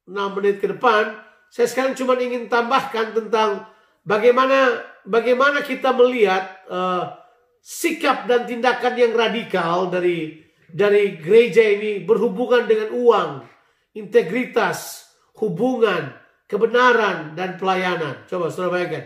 6 0.10 0.36
menit 0.38 0.58
ke 0.62 0.68
depan, 0.70 1.18
saya 1.50 1.70
sekarang 1.70 1.94
cuma 1.98 2.18
ingin 2.18 2.50
tambahkan 2.50 3.14
tentang 3.14 3.66
bagaimana 4.06 4.86
bagaimana 5.06 5.66
kita 5.66 5.94
melihat 5.94 6.66
uh, 6.70 7.14
sikap 7.62 8.30
dan 8.30 8.46
tindakan 8.46 8.94
yang 8.98 9.14
radikal 9.14 9.90
dari 9.90 10.46
dari 10.70 11.18
gereja 11.18 11.66
ini 11.66 12.06
berhubungan 12.06 12.70
dengan 12.70 12.94
uang, 12.94 13.32
integritas, 13.98 15.10
hubungan, 15.42 16.14
kebenaran 16.46 17.34
dan 17.34 17.58
pelayanan. 17.58 18.26
Coba 18.30 18.54
saudara 18.54 18.78
bayangkan. 18.78 19.06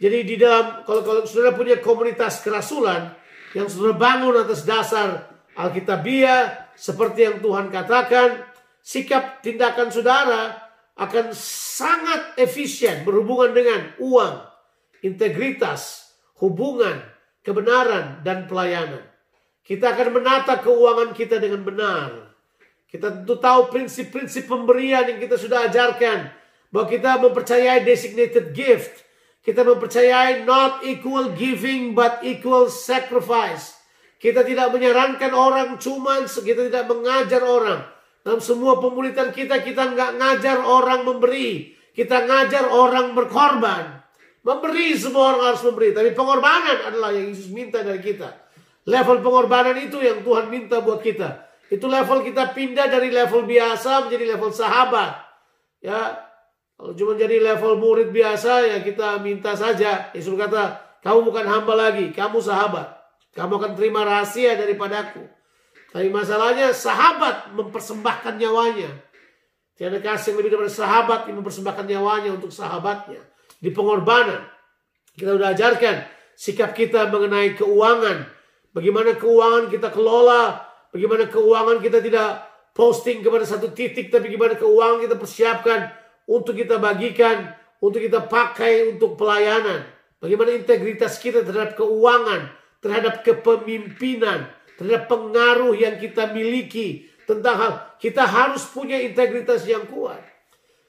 Jadi 0.00 0.18
di 0.24 0.34
dalam 0.40 0.82
kalau 0.88 1.04
kalau 1.04 1.20
saudara 1.28 1.52
punya 1.52 1.78
komunitas 1.78 2.40
kerasulan 2.40 3.21
yang 3.52 3.68
saudara 3.68 3.96
bangun 3.96 4.34
atas 4.40 4.64
dasar 4.64 5.32
Alkitabiah 5.52 6.72
seperti 6.72 7.28
yang 7.28 7.44
Tuhan 7.44 7.68
katakan, 7.68 8.40
sikap 8.80 9.44
tindakan 9.44 9.92
saudara 9.92 10.56
akan 10.96 11.36
sangat 11.36 12.40
efisien 12.40 13.04
berhubungan 13.04 13.52
dengan 13.52 13.80
uang, 14.00 14.48
integritas, 15.04 16.12
hubungan, 16.40 17.04
kebenaran, 17.44 18.24
dan 18.24 18.48
pelayanan. 18.48 19.04
Kita 19.62 19.92
akan 19.94 20.08
menata 20.20 20.58
keuangan 20.64 21.12
kita 21.12 21.36
dengan 21.38 21.62
benar. 21.62 22.34
Kita 22.88 23.08
tentu 23.22 23.38
tahu 23.38 23.72
prinsip-prinsip 23.72 24.48
pemberian 24.48 25.06
yang 25.06 25.20
kita 25.22 25.38
sudah 25.38 25.70
ajarkan. 25.70 26.28
Bahwa 26.72 26.88
kita 26.88 27.20
mempercayai 27.20 27.84
designated 27.84 28.56
gift. 28.56 29.04
Kita 29.42 29.66
mempercayai 29.66 30.46
not 30.46 30.86
equal 30.86 31.34
giving 31.34 31.98
but 31.98 32.22
equal 32.22 32.70
sacrifice. 32.70 33.74
Kita 34.22 34.46
tidak 34.46 34.70
menyarankan 34.70 35.34
orang 35.34 35.82
cuman 35.82 36.30
kita 36.30 36.70
tidak 36.70 36.86
mengajar 36.86 37.42
orang. 37.42 37.82
Dalam 38.22 38.38
semua 38.38 38.78
pemulitan 38.78 39.34
kita, 39.34 39.58
kita 39.66 39.98
nggak 39.98 40.14
ngajar 40.14 40.62
orang 40.62 41.02
memberi. 41.02 41.74
Kita 41.90 42.22
ngajar 42.22 42.70
orang 42.70 43.18
berkorban. 43.18 43.98
Memberi 44.46 44.94
semua 44.94 45.34
orang 45.34 45.42
harus 45.50 45.62
memberi. 45.66 45.90
Tapi 45.90 46.14
pengorbanan 46.14 46.86
adalah 46.86 47.10
yang 47.10 47.34
Yesus 47.34 47.50
minta 47.50 47.82
dari 47.82 47.98
kita. 47.98 48.30
Level 48.86 49.26
pengorbanan 49.26 49.74
itu 49.78 49.98
yang 49.98 50.22
Tuhan 50.22 50.46
minta 50.54 50.78
buat 50.78 51.02
kita. 51.02 51.50
Itu 51.66 51.90
level 51.90 52.22
kita 52.22 52.54
pindah 52.54 52.86
dari 52.86 53.10
level 53.10 53.42
biasa 53.42 54.06
menjadi 54.06 54.38
level 54.38 54.54
sahabat. 54.54 55.18
Ya, 55.82 56.30
kalau 56.82 56.98
cuma 56.98 57.14
jadi 57.14 57.38
level 57.38 57.78
murid 57.78 58.10
biasa 58.10 58.66
ya 58.66 58.82
kita 58.82 59.22
minta 59.22 59.54
saja. 59.54 60.10
Yesus 60.10 60.34
kata, 60.34 60.82
kamu 60.98 61.30
bukan 61.30 61.46
hamba 61.46 61.78
lagi, 61.78 62.10
kamu 62.10 62.42
sahabat. 62.42 62.90
Kamu 63.38 63.54
akan 63.54 63.78
terima 63.78 64.02
rahasia 64.02 64.58
daripadaku. 64.58 65.22
Tapi 65.94 66.10
masalahnya 66.10 66.74
sahabat 66.74 67.54
mempersembahkan 67.54 68.34
nyawanya. 68.34 68.90
Tiada 69.78 70.02
kasih 70.02 70.34
yang 70.34 70.42
lebih 70.42 70.58
daripada 70.58 70.74
sahabat 70.74 71.20
yang 71.30 71.38
mempersembahkan 71.38 71.86
nyawanya 71.86 72.30
untuk 72.34 72.50
sahabatnya. 72.50 73.22
Di 73.62 73.70
pengorbanan. 73.70 74.42
Kita 75.14 75.38
sudah 75.38 75.54
ajarkan 75.54 75.96
sikap 76.34 76.74
kita 76.74 77.06
mengenai 77.14 77.54
keuangan. 77.54 78.26
Bagaimana 78.74 79.14
keuangan 79.14 79.70
kita 79.70 79.94
kelola. 79.94 80.66
Bagaimana 80.90 81.30
keuangan 81.30 81.78
kita 81.78 82.02
tidak 82.02 82.42
posting 82.74 83.22
kepada 83.22 83.46
satu 83.46 83.70
titik. 83.70 84.10
Tapi 84.10 84.34
bagaimana 84.34 84.58
keuangan 84.58 84.98
kita 84.98 85.14
persiapkan 85.14 86.01
untuk 86.28 86.58
kita 86.58 86.78
bagikan. 86.78 87.54
Untuk 87.82 87.98
kita 87.98 88.26
pakai 88.30 88.94
untuk 88.94 89.18
pelayanan. 89.18 89.82
Bagaimana 90.22 90.54
integritas 90.54 91.18
kita 91.18 91.42
terhadap 91.42 91.74
keuangan. 91.74 92.50
Terhadap 92.78 93.26
kepemimpinan 93.26 94.50
terhadap 94.82 95.06
pengaruh 95.06 95.78
yang 95.78 95.94
kita 96.00 96.34
miliki 96.34 97.06
tentang 97.22 97.54
hal 97.54 97.72
kita 98.02 98.26
harus 98.26 98.66
punya 98.66 98.98
integritas 98.98 99.62
yang 99.62 99.86
kuat. 99.86 100.18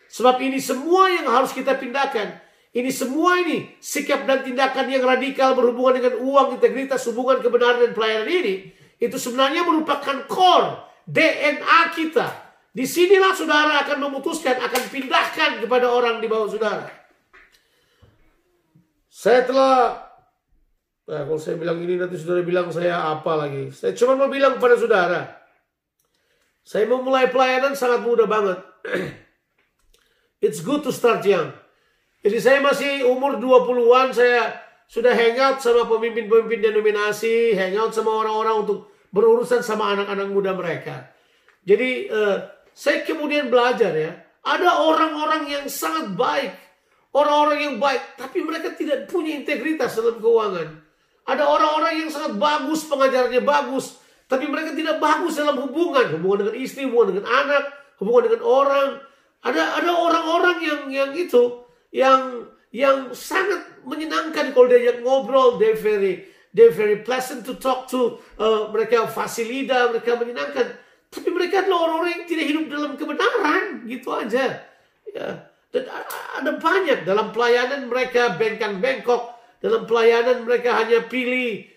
Sebab 0.10 0.42
ini 0.42 0.58
semua 0.58 1.14
yang 1.14 1.30
harus 1.30 1.54
kita 1.54 1.78
pindahkan. 1.78 2.42
Ini 2.74 2.90
semua 2.90 3.38
ini 3.38 3.78
sikap 3.78 4.26
dan 4.26 4.42
tindakan 4.42 4.90
yang 4.90 5.06
radikal 5.06 5.54
berhubungan 5.54 6.02
dengan 6.02 6.26
uang, 6.26 6.58
integritas, 6.58 7.06
hubungan 7.06 7.38
kebenaran 7.38 7.86
dan 7.86 7.94
pelayanan 7.94 8.30
ini 8.30 8.74
itu 8.98 9.14
sebenarnya 9.22 9.62
merupakan 9.62 10.26
core 10.26 10.82
DNA 11.06 11.82
kita. 11.94 12.43
Di 12.74 12.90
sinilah 12.90 13.38
saudara 13.38 13.86
akan 13.86 14.10
memutuskan, 14.10 14.58
akan 14.58 14.84
pindahkan 14.90 15.62
kepada 15.62 15.94
orang 15.94 16.18
di 16.18 16.26
bawah 16.26 16.50
saudara. 16.50 16.90
Saya 19.14 19.46
telah 19.46 20.04
Nah, 21.04 21.28
kalau 21.28 21.36
saya 21.36 21.60
bilang 21.60 21.84
ini 21.84 22.00
nanti 22.00 22.16
saudara 22.16 22.48
bilang 22.48 22.72
saya 22.72 22.96
apa 22.96 23.36
lagi. 23.36 23.68
Saya 23.76 23.92
cuma 23.92 24.16
mau 24.16 24.32
bilang 24.32 24.56
kepada 24.56 24.80
saudara. 24.80 25.22
Saya 26.64 26.88
mau 26.88 27.04
mulai 27.04 27.28
pelayanan 27.28 27.76
sangat 27.76 28.08
mudah 28.08 28.24
banget. 28.24 28.60
It's 30.46 30.64
good 30.64 30.80
to 30.88 30.96
start 30.96 31.28
young. 31.28 31.52
Jadi 32.24 32.40
saya 32.40 32.64
masih 32.64 33.04
umur 33.04 33.36
20-an, 33.36 34.16
saya 34.16 34.56
sudah 34.88 35.12
hangout 35.12 35.60
sama 35.60 35.84
pemimpin-pemimpin 35.92 36.72
denominasi, 36.72 37.52
hangout 37.52 37.92
sama 37.92 38.16
orang-orang 38.24 38.64
untuk 38.64 38.88
berurusan 39.12 39.60
sama 39.60 39.92
anak-anak 39.92 40.28
muda 40.32 40.56
mereka. 40.56 41.12
Jadi 41.68 42.08
uh, 42.08 42.48
saya 42.74 43.06
kemudian 43.06 43.54
belajar 43.54 43.94
ya, 43.94 44.12
ada 44.44 44.82
orang-orang 44.84 45.48
yang 45.48 45.66
sangat 45.70 46.12
baik, 46.18 46.54
orang-orang 47.14 47.60
yang 47.62 47.76
baik, 47.80 48.18
tapi 48.20 48.44
mereka 48.44 48.74
tidak 48.74 49.08
punya 49.08 49.40
integritas 49.40 49.96
dalam 49.96 50.20
keuangan. 50.20 50.84
Ada 51.24 51.44
orang-orang 51.48 52.04
yang 52.04 52.10
sangat 52.12 52.36
bagus, 52.36 52.84
pengajarannya 52.90 53.42
bagus, 53.46 54.04
tapi 54.28 54.50
mereka 54.50 54.76
tidak 54.76 55.00
bagus 55.00 55.40
dalam 55.40 55.56
hubungan, 55.64 56.20
hubungan 56.20 56.44
dengan 56.44 56.56
istri, 56.60 56.84
hubungan 56.84 57.16
dengan 57.16 57.26
anak, 57.32 57.64
hubungan 58.02 58.28
dengan 58.28 58.44
orang. 58.44 58.90
Ada 59.44 59.80
ada 59.80 59.92
orang-orang 59.92 60.58
yang 60.64 60.82
yang 60.92 61.12
itu 61.16 61.64
yang 61.96 62.48
yang 62.74 63.14
sangat 63.14 63.86
menyenangkan 63.86 64.52
kalau 64.52 64.68
dia 64.68 65.00
ngobrol, 65.00 65.62
they 65.62 65.78
very 65.78 66.28
very 66.52 67.00
pleasant 67.06 67.46
to 67.46 67.56
talk 67.56 67.86
to, 67.88 68.20
uh, 68.42 68.68
mereka 68.74 69.08
fasilida, 69.08 69.94
mereka 69.94 70.18
menyenangkan. 70.18 70.83
Tapi 71.14 71.30
mereka 71.30 71.62
adalah 71.62 71.80
orang-orang 71.86 72.12
yang 72.18 72.26
tidak 72.26 72.46
hidup 72.50 72.66
dalam 72.74 72.92
kebenaran, 72.98 73.64
gitu 73.86 74.10
aja. 74.10 74.46
Ya. 75.14 75.28
Dan 75.70 75.84
ada 76.42 76.52
banyak 76.58 77.06
dalam 77.06 77.30
pelayanan 77.30 77.86
mereka 77.86 78.34
bengkang-bengkok, 78.38 79.24
dalam 79.62 79.86
pelayanan 79.86 80.42
mereka 80.46 80.82
hanya 80.82 81.06
pilih, 81.06 81.70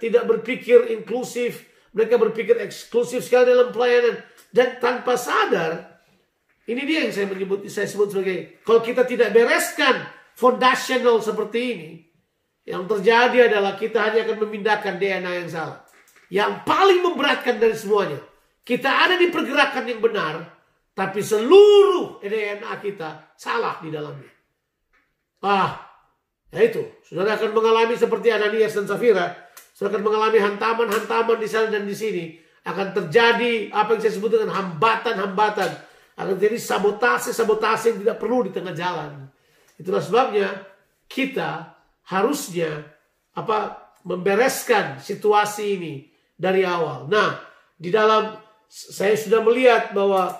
tidak 0.00 0.24
berpikir 0.24 0.88
inklusif. 0.88 1.68
Mereka 1.92 2.20
berpikir 2.20 2.60
eksklusif 2.60 3.24
sekali 3.24 3.52
dalam 3.52 3.72
pelayanan. 3.72 4.20
Dan 4.48 4.80
tanpa 4.80 5.16
sadar, 5.16 6.00
ini 6.68 6.84
dia 6.84 7.08
yang 7.08 7.12
saya 7.12 7.28
menyebut, 7.28 7.64
saya 7.68 7.88
sebut 7.88 8.12
sebagai, 8.12 8.60
kalau 8.64 8.80
kita 8.84 9.08
tidak 9.08 9.32
bereskan 9.32 10.04
foundational 10.36 11.20
seperti 11.24 11.60
ini, 11.72 11.90
yang 12.68 12.84
terjadi 12.84 13.48
adalah 13.48 13.80
kita 13.80 13.96
hanya 13.96 14.28
akan 14.28 14.44
memindahkan 14.44 15.00
DNA 15.00 15.32
yang 15.44 15.48
salah. 15.48 15.88
Yang 16.28 16.52
paling 16.68 17.00
memberatkan 17.00 17.56
dari 17.56 17.72
semuanya, 17.72 18.20
kita 18.68 19.08
ada 19.08 19.16
di 19.16 19.32
pergerakan 19.32 19.88
yang 19.88 20.04
benar, 20.04 20.44
tapi 20.92 21.24
seluruh 21.24 22.20
DNA 22.20 22.68
kita 22.84 23.32
salah 23.32 23.80
di 23.80 23.88
dalamnya. 23.88 24.28
Ah, 25.40 25.88
Ya 26.48 26.64
itu, 26.64 26.80
saudara 27.04 27.36
akan 27.36 27.52
mengalami 27.52 27.92
seperti 27.92 28.32
Ananias 28.32 28.72
dan 28.72 28.88
Safira. 28.88 29.36
Saudara 29.76 30.00
akan 30.00 30.02
mengalami 30.08 30.38
hantaman-hantaman 30.40 31.36
di 31.36 31.48
sana 31.48 31.68
dan 31.68 31.84
di 31.84 31.92
sini. 31.92 32.40
Akan 32.64 32.96
terjadi 32.96 33.68
apa 33.72 33.96
yang 33.96 34.00
saya 34.00 34.14
sebut 34.16 34.32
dengan 34.32 34.56
hambatan-hambatan. 34.56 35.70
Akan 36.16 36.34
terjadi 36.40 36.56
sabotase-sabotase 36.56 37.92
yang 37.92 37.98
tidak 38.00 38.16
perlu 38.16 38.48
di 38.48 38.52
tengah 38.56 38.72
jalan. 38.72 39.28
Itulah 39.76 40.00
sebabnya 40.00 40.48
kita 41.04 41.76
harusnya 42.08 42.96
apa 43.36 43.92
membereskan 44.08 45.04
situasi 45.04 45.64
ini 45.76 45.94
dari 46.32 46.64
awal. 46.64 47.12
Nah, 47.12 47.36
di 47.76 47.92
dalam 47.92 48.40
saya 48.68 49.16
sudah 49.16 49.40
melihat 49.40 49.96
bahwa 49.96 50.36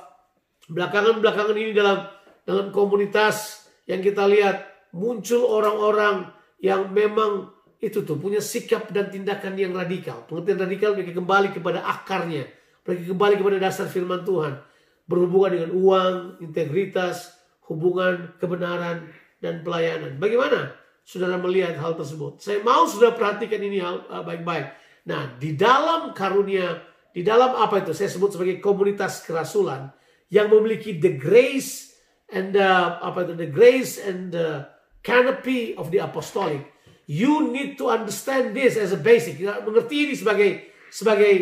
belakangan-belakangan 0.68 1.56
ini 1.56 1.72
dalam 1.72 2.04
dalam 2.44 2.68
komunitas 2.72 3.68
yang 3.88 4.04
kita 4.04 4.28
lihat 4.28 4.68
muncul 4.92 5.48
orang-orang 5.48 6.28
yang 6.60 6.92
memang 6.92 7.52
itu 7.78 8.02
tuh 8.02 8.18
punya 8.18 8.42
sikap 8.42 8.90
dan 8.90 9.08
tindakan 9.08 9.54
yang 9.54 9.72
radikal. 9.72 10.26
Pengertian 10.26 10.58
radikal 10.58 10.90
mereka 10.98 11.14
kembali 11.14 11.48
kepada 11.54 11.86
akarnya. 11.86 12.50
Mereka 12.82 13.14
kembali 13.14 13.34
kepada 13.38 13.56
dasar 13.62 13.86
firman 13.86 14.26
Tuhan. 14.26 14.58
Berhubungan 15.06 15.50
dengan 15.54 15.70
uang, 15.78 16.14
integritas, 16.42 17.38
hubungan, 17.70 18.34
kebenaran, 18.42 19.08
dan 19.38 19.62
pelayanan. 19.62 20.18
Bagaimana 20.18 20.74
saudara 21.06 21.38
melihat 21.38 21.78
hal 21.78 21.94
tersebut? 21.94 22.42
Saya 22.42 22.60
mau 22.66 22.84
sudah 22.84 23.14
perhatikan 23.14 23.62
ini 23.62 23.78
uh, 23.78 24.02
baik-baik. 24.26 24.74
Nah, 25.06 25.38
di 25.38 25.54
dalam 25.54 26.12
karunia, 26.12 26.82
di 27.12 27.22
dalam 27.24 27.56
apa 27.56 27.82
itu? 27.82 27.96
Saya 27.96 28.12
sebut 28.12 28.36
sebagai 28.36 28.60
komunitas 28.60 29.24
kerasulan 29.24 29.90
yang 30.28 30.52
memiliki 30.52 31.00
the 31.00 31.16
grace 31.16 31.96
and 32.28 32.52
uh, 32.54 33.00
apa 33.00 33.24
itu 33.24 33.34
the 33.34 33.48
grace 33.48 33.96
and 33.96 34.36
uh, 34.36 34.68
canopy 35.00 35.72
of 35.74 35.88
the 35.88 36.00
apostolic. 36.00 36.68
You 37.08 37.48
need 37.48 37.80
to 37.80 37.88
understand 37.88 38.52
this 38.52 38.76
as 38.76 38.92
a 38.92 39.00
basic. 39.00 39.40
Mengerti 39.40 40.12
ini 40.12 40.14
sebagai 40.14 40.68
sebagai 40.92 41.32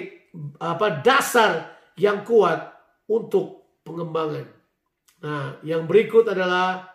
apa 0.63 1.03
dasar 1.03 1.75
yang 1.99 2.23
kuat 2.23 2.71
untuk 3.11 3.81
pengembangan. 3.83 4.47
Nah, 5.27 5.59
yang 5.67 5.91
berikut 5.91 6.31
adalah 6.31 6.87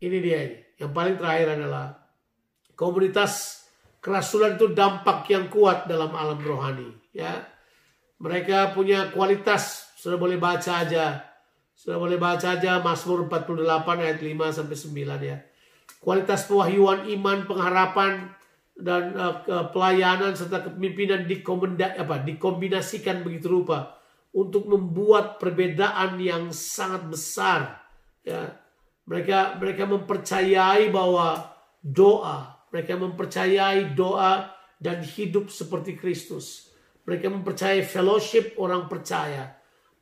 ini 0.00 0.16
dia 0.24 0.38
ini. 0.48 0.58
Yang 0.80 0.90
paling 0.96 1.16
terakhir 1.20 1.48
adalah 1.60 1.86
komunitas 2.72 3.63
kerasulan 4.04 4.60
itu 4.60 4.76
dampak 4.76 5.24
yang 5.32 5.48
kuat 5.48 5.88
dalam 5.88 6.12
alam 6.12 6.36
rohani, 6.44 6.92
ya. 7.16 7.40
Mereka 8.20 8.76
punya 8.76 9.08
kualitas, 9.08 9.96
sudah 9.96 10.20
boleh 10.20 10.36
baca 10.36 10.84
aja 10.84 11.34
sudah 11.74 11.98
boleh 11.98 12.16
baca 12.16 12.54
aja 12.54 12.78
Mazmur 12.78 13.26
48 13.26 13.66
ayat 13.98 14.18
5 14.22 14.56
sampai 14.56 14.76
9 14.78 15.30
ya. 15.30 15.36
Kualitas 15.98 16.46
pewahyuan 16.46 17.10
iman, 17.18 17.44
pengharapan 17.50 18.30
dan 18.78 19.14
uh, 19.18 19.42
pelayanan 19.74 20.38
serta 20.38 20.70
kepemimpinan 20.70 21.26
apa, 21.26 22.16
dikombinasikan 22.22 23.26
begitu 23.26 23.50
rupa 23.50 23.98
untuk 24.34 24.70
membuat 24.70 25.42
perbedaan 25.42 26.18
yang 26.22 26.54
sangat 26.54 27.10
besar 27.10 27.82
ya. 28.22 28.54
Mereka 29.04 29.60
mereka 29.60 29.84
mempercayai 29.84 30.88
bahwa 30.88 31.52
doa, 31.84 32.53
mereka 32.74 32.98
mempercayai 32.98 33.94
doa 33.94 34.50
dan 34.82 35.06
hidup 35.06 35.54
seperti 35.54 35.94
Kristus. 35.94 36.74
Mereka 37.06 37.30
mempercayai 37.30 37.86
fellowship 37.86 38.58
orang 38.58 38.90
percaya 38.90 39.54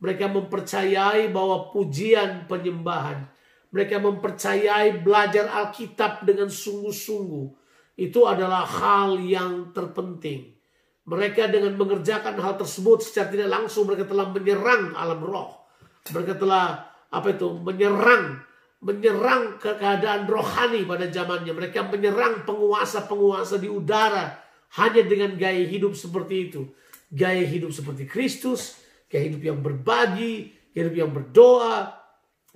mereka 0.03 0.27
mempercayai 0.27 1.31
bahwa 1.31 1.71
pujian 1.71 2.51
penyembahan. 2.51 3.23
Mereka 3.71 4.03
mempercayai 4.03 4.99
belajar 4.99 5.47
Alkitab 5.47 6.27
dengan 6.27 6.51
sungguh-sungguh. 6.51 7.47
Itu 7.95 8.27
adalah 8.27 8.67
hal 8.67 9.23
yang 9.23 9.71
terpenting. 9.71 10.59
Mereka 11.07 11.47
dengan 11.55 11.79
mengerjakan 11.79 12.35
hal 12.35 12.59
tersebut 12.59 13.07
secara 13.07 13.31
tidak 13.31 13.51
langsung 13.55 13.87
mereka 13.87 14.11
telah 14.11 14.27
menyerang 14.27 14.91
alam 14.99 15.23
roh. 15.23 15.71
Mereka 16.11 16.35
telah 16.35 16.83
apa 17.07 17.29
itu 17.31 17.49
menyerang 17.63 18.43
menyerang 18.83 19.62
ke 19.62 19.79
keadaan 19.79 20.27
rohani 20.27 20.83
pada 20.83 21.07
zamannya. 21.07 21.55
Mereka 21.55 21.87
menyerang 21.87 22.42
penguasa-penguasa 22.42 23.62
di 23.62 23.71
udara 23.71 24.35
hanya 24.79 25.03
dengan 25.07 25.38
gaya 25.38 25.62
hidup 25.62 25.95
seperti 25.95 26.51
itu. 26.51 26.66
Gaya 27.12 27.45
hidup 27.45 27.71
seperti 27.71 28.09
Kristus, 28.09 28.83
Kayak 29.12 29.25
hidup 29.29 29.42
yang 29.45 29.59
berbagi, 29.61 30.57
hidup 30.73 30.95
yang 30.97 31.12
berdoa. 31.12 31.92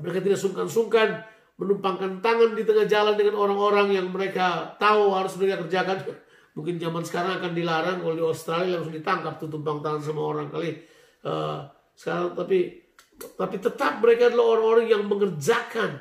Mereka 0.00 0.24
tidak 0.24 0.40
sungkan-sungkan 0.40 1.20
menumpangkan 1.60 2.24
tangan 2.24 2.56
di 2.56 2.64
tengah 2.64 2.88
jalan 2.88 3.12
dengan 3.12 3.36
orang-orang 3.36 3.92
yang 3.92 4.08
mereka 4.08 4.72
tahu 4.80 5.12
harus 5.12 5.36
mereka 5.36 5.68
kerjakan. 5.68 6.00
Mungkin 6.56 6.80
zaman 6.80 7.04
sekarang 7.04 7.44
akan 7.44 7.52
dilarang 7.52 8.00
kalau 8.00 8.16
di 8.16 8.24
Australia 8.24 8.80
langsung 8.80 8.96
ditangkap 8.96 9.36
tuh 9.36 9.52
tumpang 9.52 9.84
tangan 9.84 10.00
sama 10.00 10.24
orang 10.24 10.48
kali. 10.48 10.80
Eh, 11.20 11.58
sekarang 11.92 12.32
tapi 12.32 12.88
tapi 13.36 13.56
tetap 13.60 14.00
mereka 14.00 14.32
adalah 14.32 14.56
orang-orang 14.56 14.86
yang 14.88 15.02
mengerjakan 15.04 16.00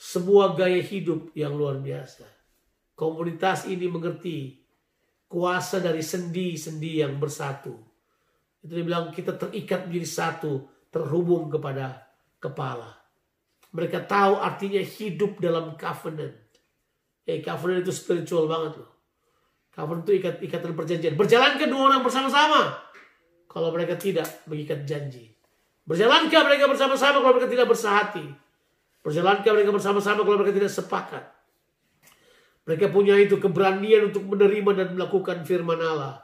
sebuah 0.00 0.56
gaya 0.56 0.80
hidup 0.80 1.36
yang 1.36 1.52
luar 1.52 1.76
biasa. 1.76 2.24
Komunitas 2.96 3.68
ini 3.68 3.84
mengerti 3.84 4.56
kuasa 5.28 5.84
dari 5.84 6.00
sendi-sendi 6.00 7.04
yang 7.04 7.20
bersatu. 7.20 7.76
Itu 8.64 8.72
dibilang 8.72 9.12
kita 9.12 9.36
terikat 9.36 9.88
menjadi 9.88 10.08
satu, 10.08 10.52
terhubung 10.88 11.52
kepada 11.52 12.00
kepala. 12.40 12.96
Mereka 13.76 14.08
tahu 14.08 14.40
artinya 14.40 14.80
hidup 14.80 15.36
dalam 15.36 15.76
covenant. 15.76 16.36
Eh, 17.28 17.44
covenant 17.44 17.84
itu 17.84 17.92
spiritual 17.92 18.48
banget 18.48 18.80
loh. 18.80 18.90
Covenant 19.70 20.04
itu 20.08 20.12
ikat 20.16 20.36
ikatan 20.40 20.72
perjanjian. 20.74 21.14
Berjalan 21.14 21.60
kedua 21.60 21.92
orang 21.92 22.02
bersama-sama. 22.02 22.88
Kalau 23.46 23.68
mereka 23.70 24.00
tidak 24.00 24.26
mengikat 24.48 24.82
janji. 24.88 25.30
Berjalankah 25.84 26.42
mereka 26.48 26.64
bersama-sama 26.68 27.20
kalau 27.20 27.34
mereka 27.36 27.52
tidak 27.52 27.68
bersahati? 27.70 28.49
Berjalankah 29.00 29.52
mereka 29.56 29.72
bersama-sama 29.72 30.20
kalau 30.22 30.38
mereka 30.40 30.56
tidak 30.60 30.72
sepakat? 30.72 31.24
Mereka 32.68 32.92
punya 32.92 33.16
itu 33.16 33.40
keberanian 33.40 34.12
untuk 34.12 34.28
menerima 34.28 34.70
dan 34.76 34.88
melakukan 34.92 35.42
firman 35.48 35.80
Allah. 35.80 36.20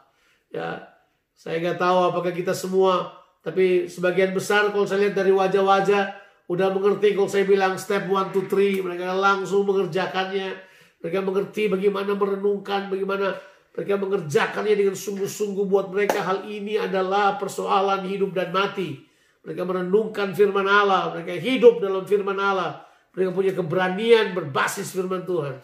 Ya, 0.52 0.84
saya 1.32 1.58
nggak 1.58 1.80
tahu 1.80 1.98
apakah 2.12 2.32
kita 2.36 2.52
semua, 2.52 3.16
tapi 3.40 3.88
sebagian 3.88 4.36
besar 4.36 4.68
kalau 4.70 4.84
saya 4.84 5.08
lihat 5.08 5.16
dari 5.16 5.32
wajah-wajah 5.32 6.02
udah 6.46 6.68
mengerti 6.70 7.16
kalau 7.16 7.26
saya 7.26 7.42
bilang 7.48 7.74
step 7.80 8.06
one 8.06 8.30
to 8.30 8.44
three, 8.46 8.78
mereka 8.84 9.16
langsung 9.16 9.66
mengerjakannya. 9.66 10.54
Mereka 11.00 11.18
mengerti 11.24 11.68
bagaimana 11.68 12.16
merenungkan, 12.16 12.88
bagaimana 12.92 13.36
mereka 13.76 14.00
mengerjakannya 14.00 14.74
dengan 14.74 14.96
sungguh-sungguh 14.96 15.68
buat 15.68 15.92
mereka 15.92 16.24
hal 16.24 16.48
ini 16.48 16.80
adalah 16.80 17.36
persoalan 17.36 18.08
hidup 18.08 18.32
dan 18.32 18.48
mati. 18.48 19.04
Mereka 19.46 19.62
merenungkan 19.62 20.34
firman 20.34 20.66
Allah, 20.66 21.14
mereka 21.14 21.38
hidup 21.38 21.78
dalam 21.78 22.02
firman 22.02 22.34
Allah. 22.34 22.82
Mereka 23.14 23.30
punya 23.30 23.54
keberanian 23.54 24.34
berbasis 24.34 24.90
firman 24.90 25.22
Tuhan. 25.22 25.54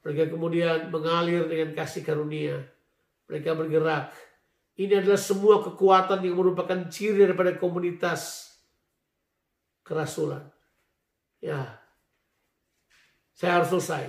Mereka 0.00 0.32
kemudian 0.32 0.88
mengalir 0.88 1.44
dengan 1.44 1.76
kasih 1.76 2.00
karunia. 2.00 2.64
Mereka 3.28 3.52
bergerak. 3.52 4.16
Ini 4.80 5.04
adalah 5.04 5.20
semua 5.20 5.60
kekuatan 5.60 6.24
yang 6.24 6.40
merupakan 6.40 6.88
ciri 6.88 7.28
daripada 7.28 7.52
komunitas 7.60 8.48
kerasulan. 9.84 10.48
Ya, 11.44 11.76
saya 13.36 13.60
harus 13.60 13.76
selesai. 13.76 14.08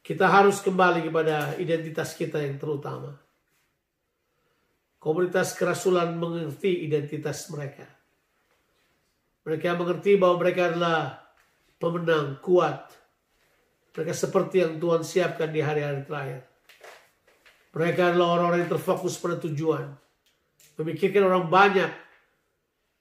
Kita 0.00 0.28
harus 0.32 0.64
kembali 0.64 1.04
kepada 1.08 1.56
identitas 1.60 2.16
kita 2.16 2.40
yang 2.40 2.56
terutama. 2.56 3.23
Komunitas 5.04 5.52
kerasulan 5.52 6.16
mengerti 6.16 6.88
identitas 6.88 7.52
mereka. 7.52 7.84
Mereka 9.44 9.76
mengerti 9.76 10.16
bahwa 10.16 10.40
mereka 10.40 10.72
adalah 10.72 11.20
pemenang, 11.76 12.40
kuat. 12.40 12.88
Mereka 13.92 14.16
seperti 14.16 14.64
yang 14.64 14.80
Tuhan 14.80 15.04
siapkan 15.04 15.52
di 15.52 15.60
hari-hari 15.60 16.08
terakhir. 16.08 16.48
Mereka 17.76 18.16
adalah 18.16 18.40
orang-orang 18.40 18.64
yang 18.64 18.72
terfokus 18.80 19.20
pada 19.20 19.36
tujuan. 19.44 19.92
Memikirkan 20.80 21.28
orang 21.28 21.52
banyak. 21.52 21.92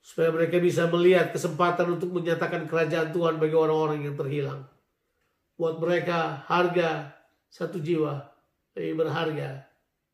Supaya 0.04 0.36
mereka 0.36 0.60
bisa 0.60 0.84
melihat 0.92 1.32
kesempatan 1.32 1.88
untuk 1.88 2.12
menyatakan 2.12 2.68
kerajaan 2.68 3.16
Tuhan 3.16 3.40
bagi 3.40 3.56
orang-orang 3.56 4.04
yang 4.04 4.20
terhilang. 4.20 4.68
Buat 5.56 5.80
mereka 5.80 6.44
harga 6.52 7.16
satu 7.48 7.80
jiwa 7.80 8.28
lebih 8.76 9.08
berharga 9.08 9.64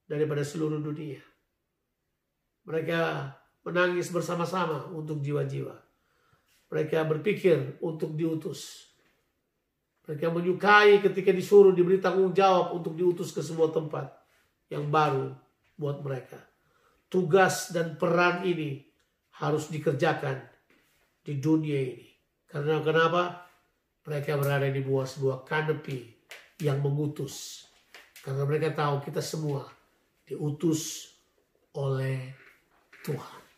daripada 0.06 0.46
seluruh 0.46 0.78
dunia. 0.78 1.29
Mereka 2.70 3.34
menangis 3.66 4.14
bersama-sama 4.14 4.94
untuk 4.94 5.26
jiwa-jiwa. 5.26 5.74
Mereka 6.70 7.02
berpikir 7.10 7.82
untuk 7.82 8.14
diutus. 8.14 8.94
Mereka 10.06 10.30
menyukai 10.30 11.02
ketika 11.02 11.34
disuruh 11.34 11.74
diberi 11.74 11.98
tanggung 11.98 12.30
jawab 12.30 12.78
untuk 12.78 12.94
diutus 12.94 13.34
ke 13.34 13.42
sebuah 13.42 13.74
tempat 13.74 14.14
yang 14.70 14.86
baru 14.94 15.34
buat 15.82 16.06
mereka. 16.06 16.38
Tugas 17.10 17.74
dan 17.74 17.98
peran 17.98 18.46
ini 18.46 18.86
harus 19.42 19.74
dikerjakan 19.74 20.46
di 21.26 21.42
dunia 21.42 21.78
ini. 21.82 22.10
Karena 22.46 22.82
kenapa? 22.86 23.50
Mereka 24.06 24.38
berada 24.38 24.70
di 24.70 24.82
bawah 24.82 25.10
sebuah 25.10 25.46
kanepi 25.46 26.06
yang 26.62 26.82
mengutus. 26.86 27.66
Karena 28.22 28.46
mereka 28.46 28.74
tahu 28.74 29.02
kita 29.06 29.22
semua 29.22 29.66
diutus 30.26 31.14
oleh 31.78 32.49
Tuhan. 33.04 33.49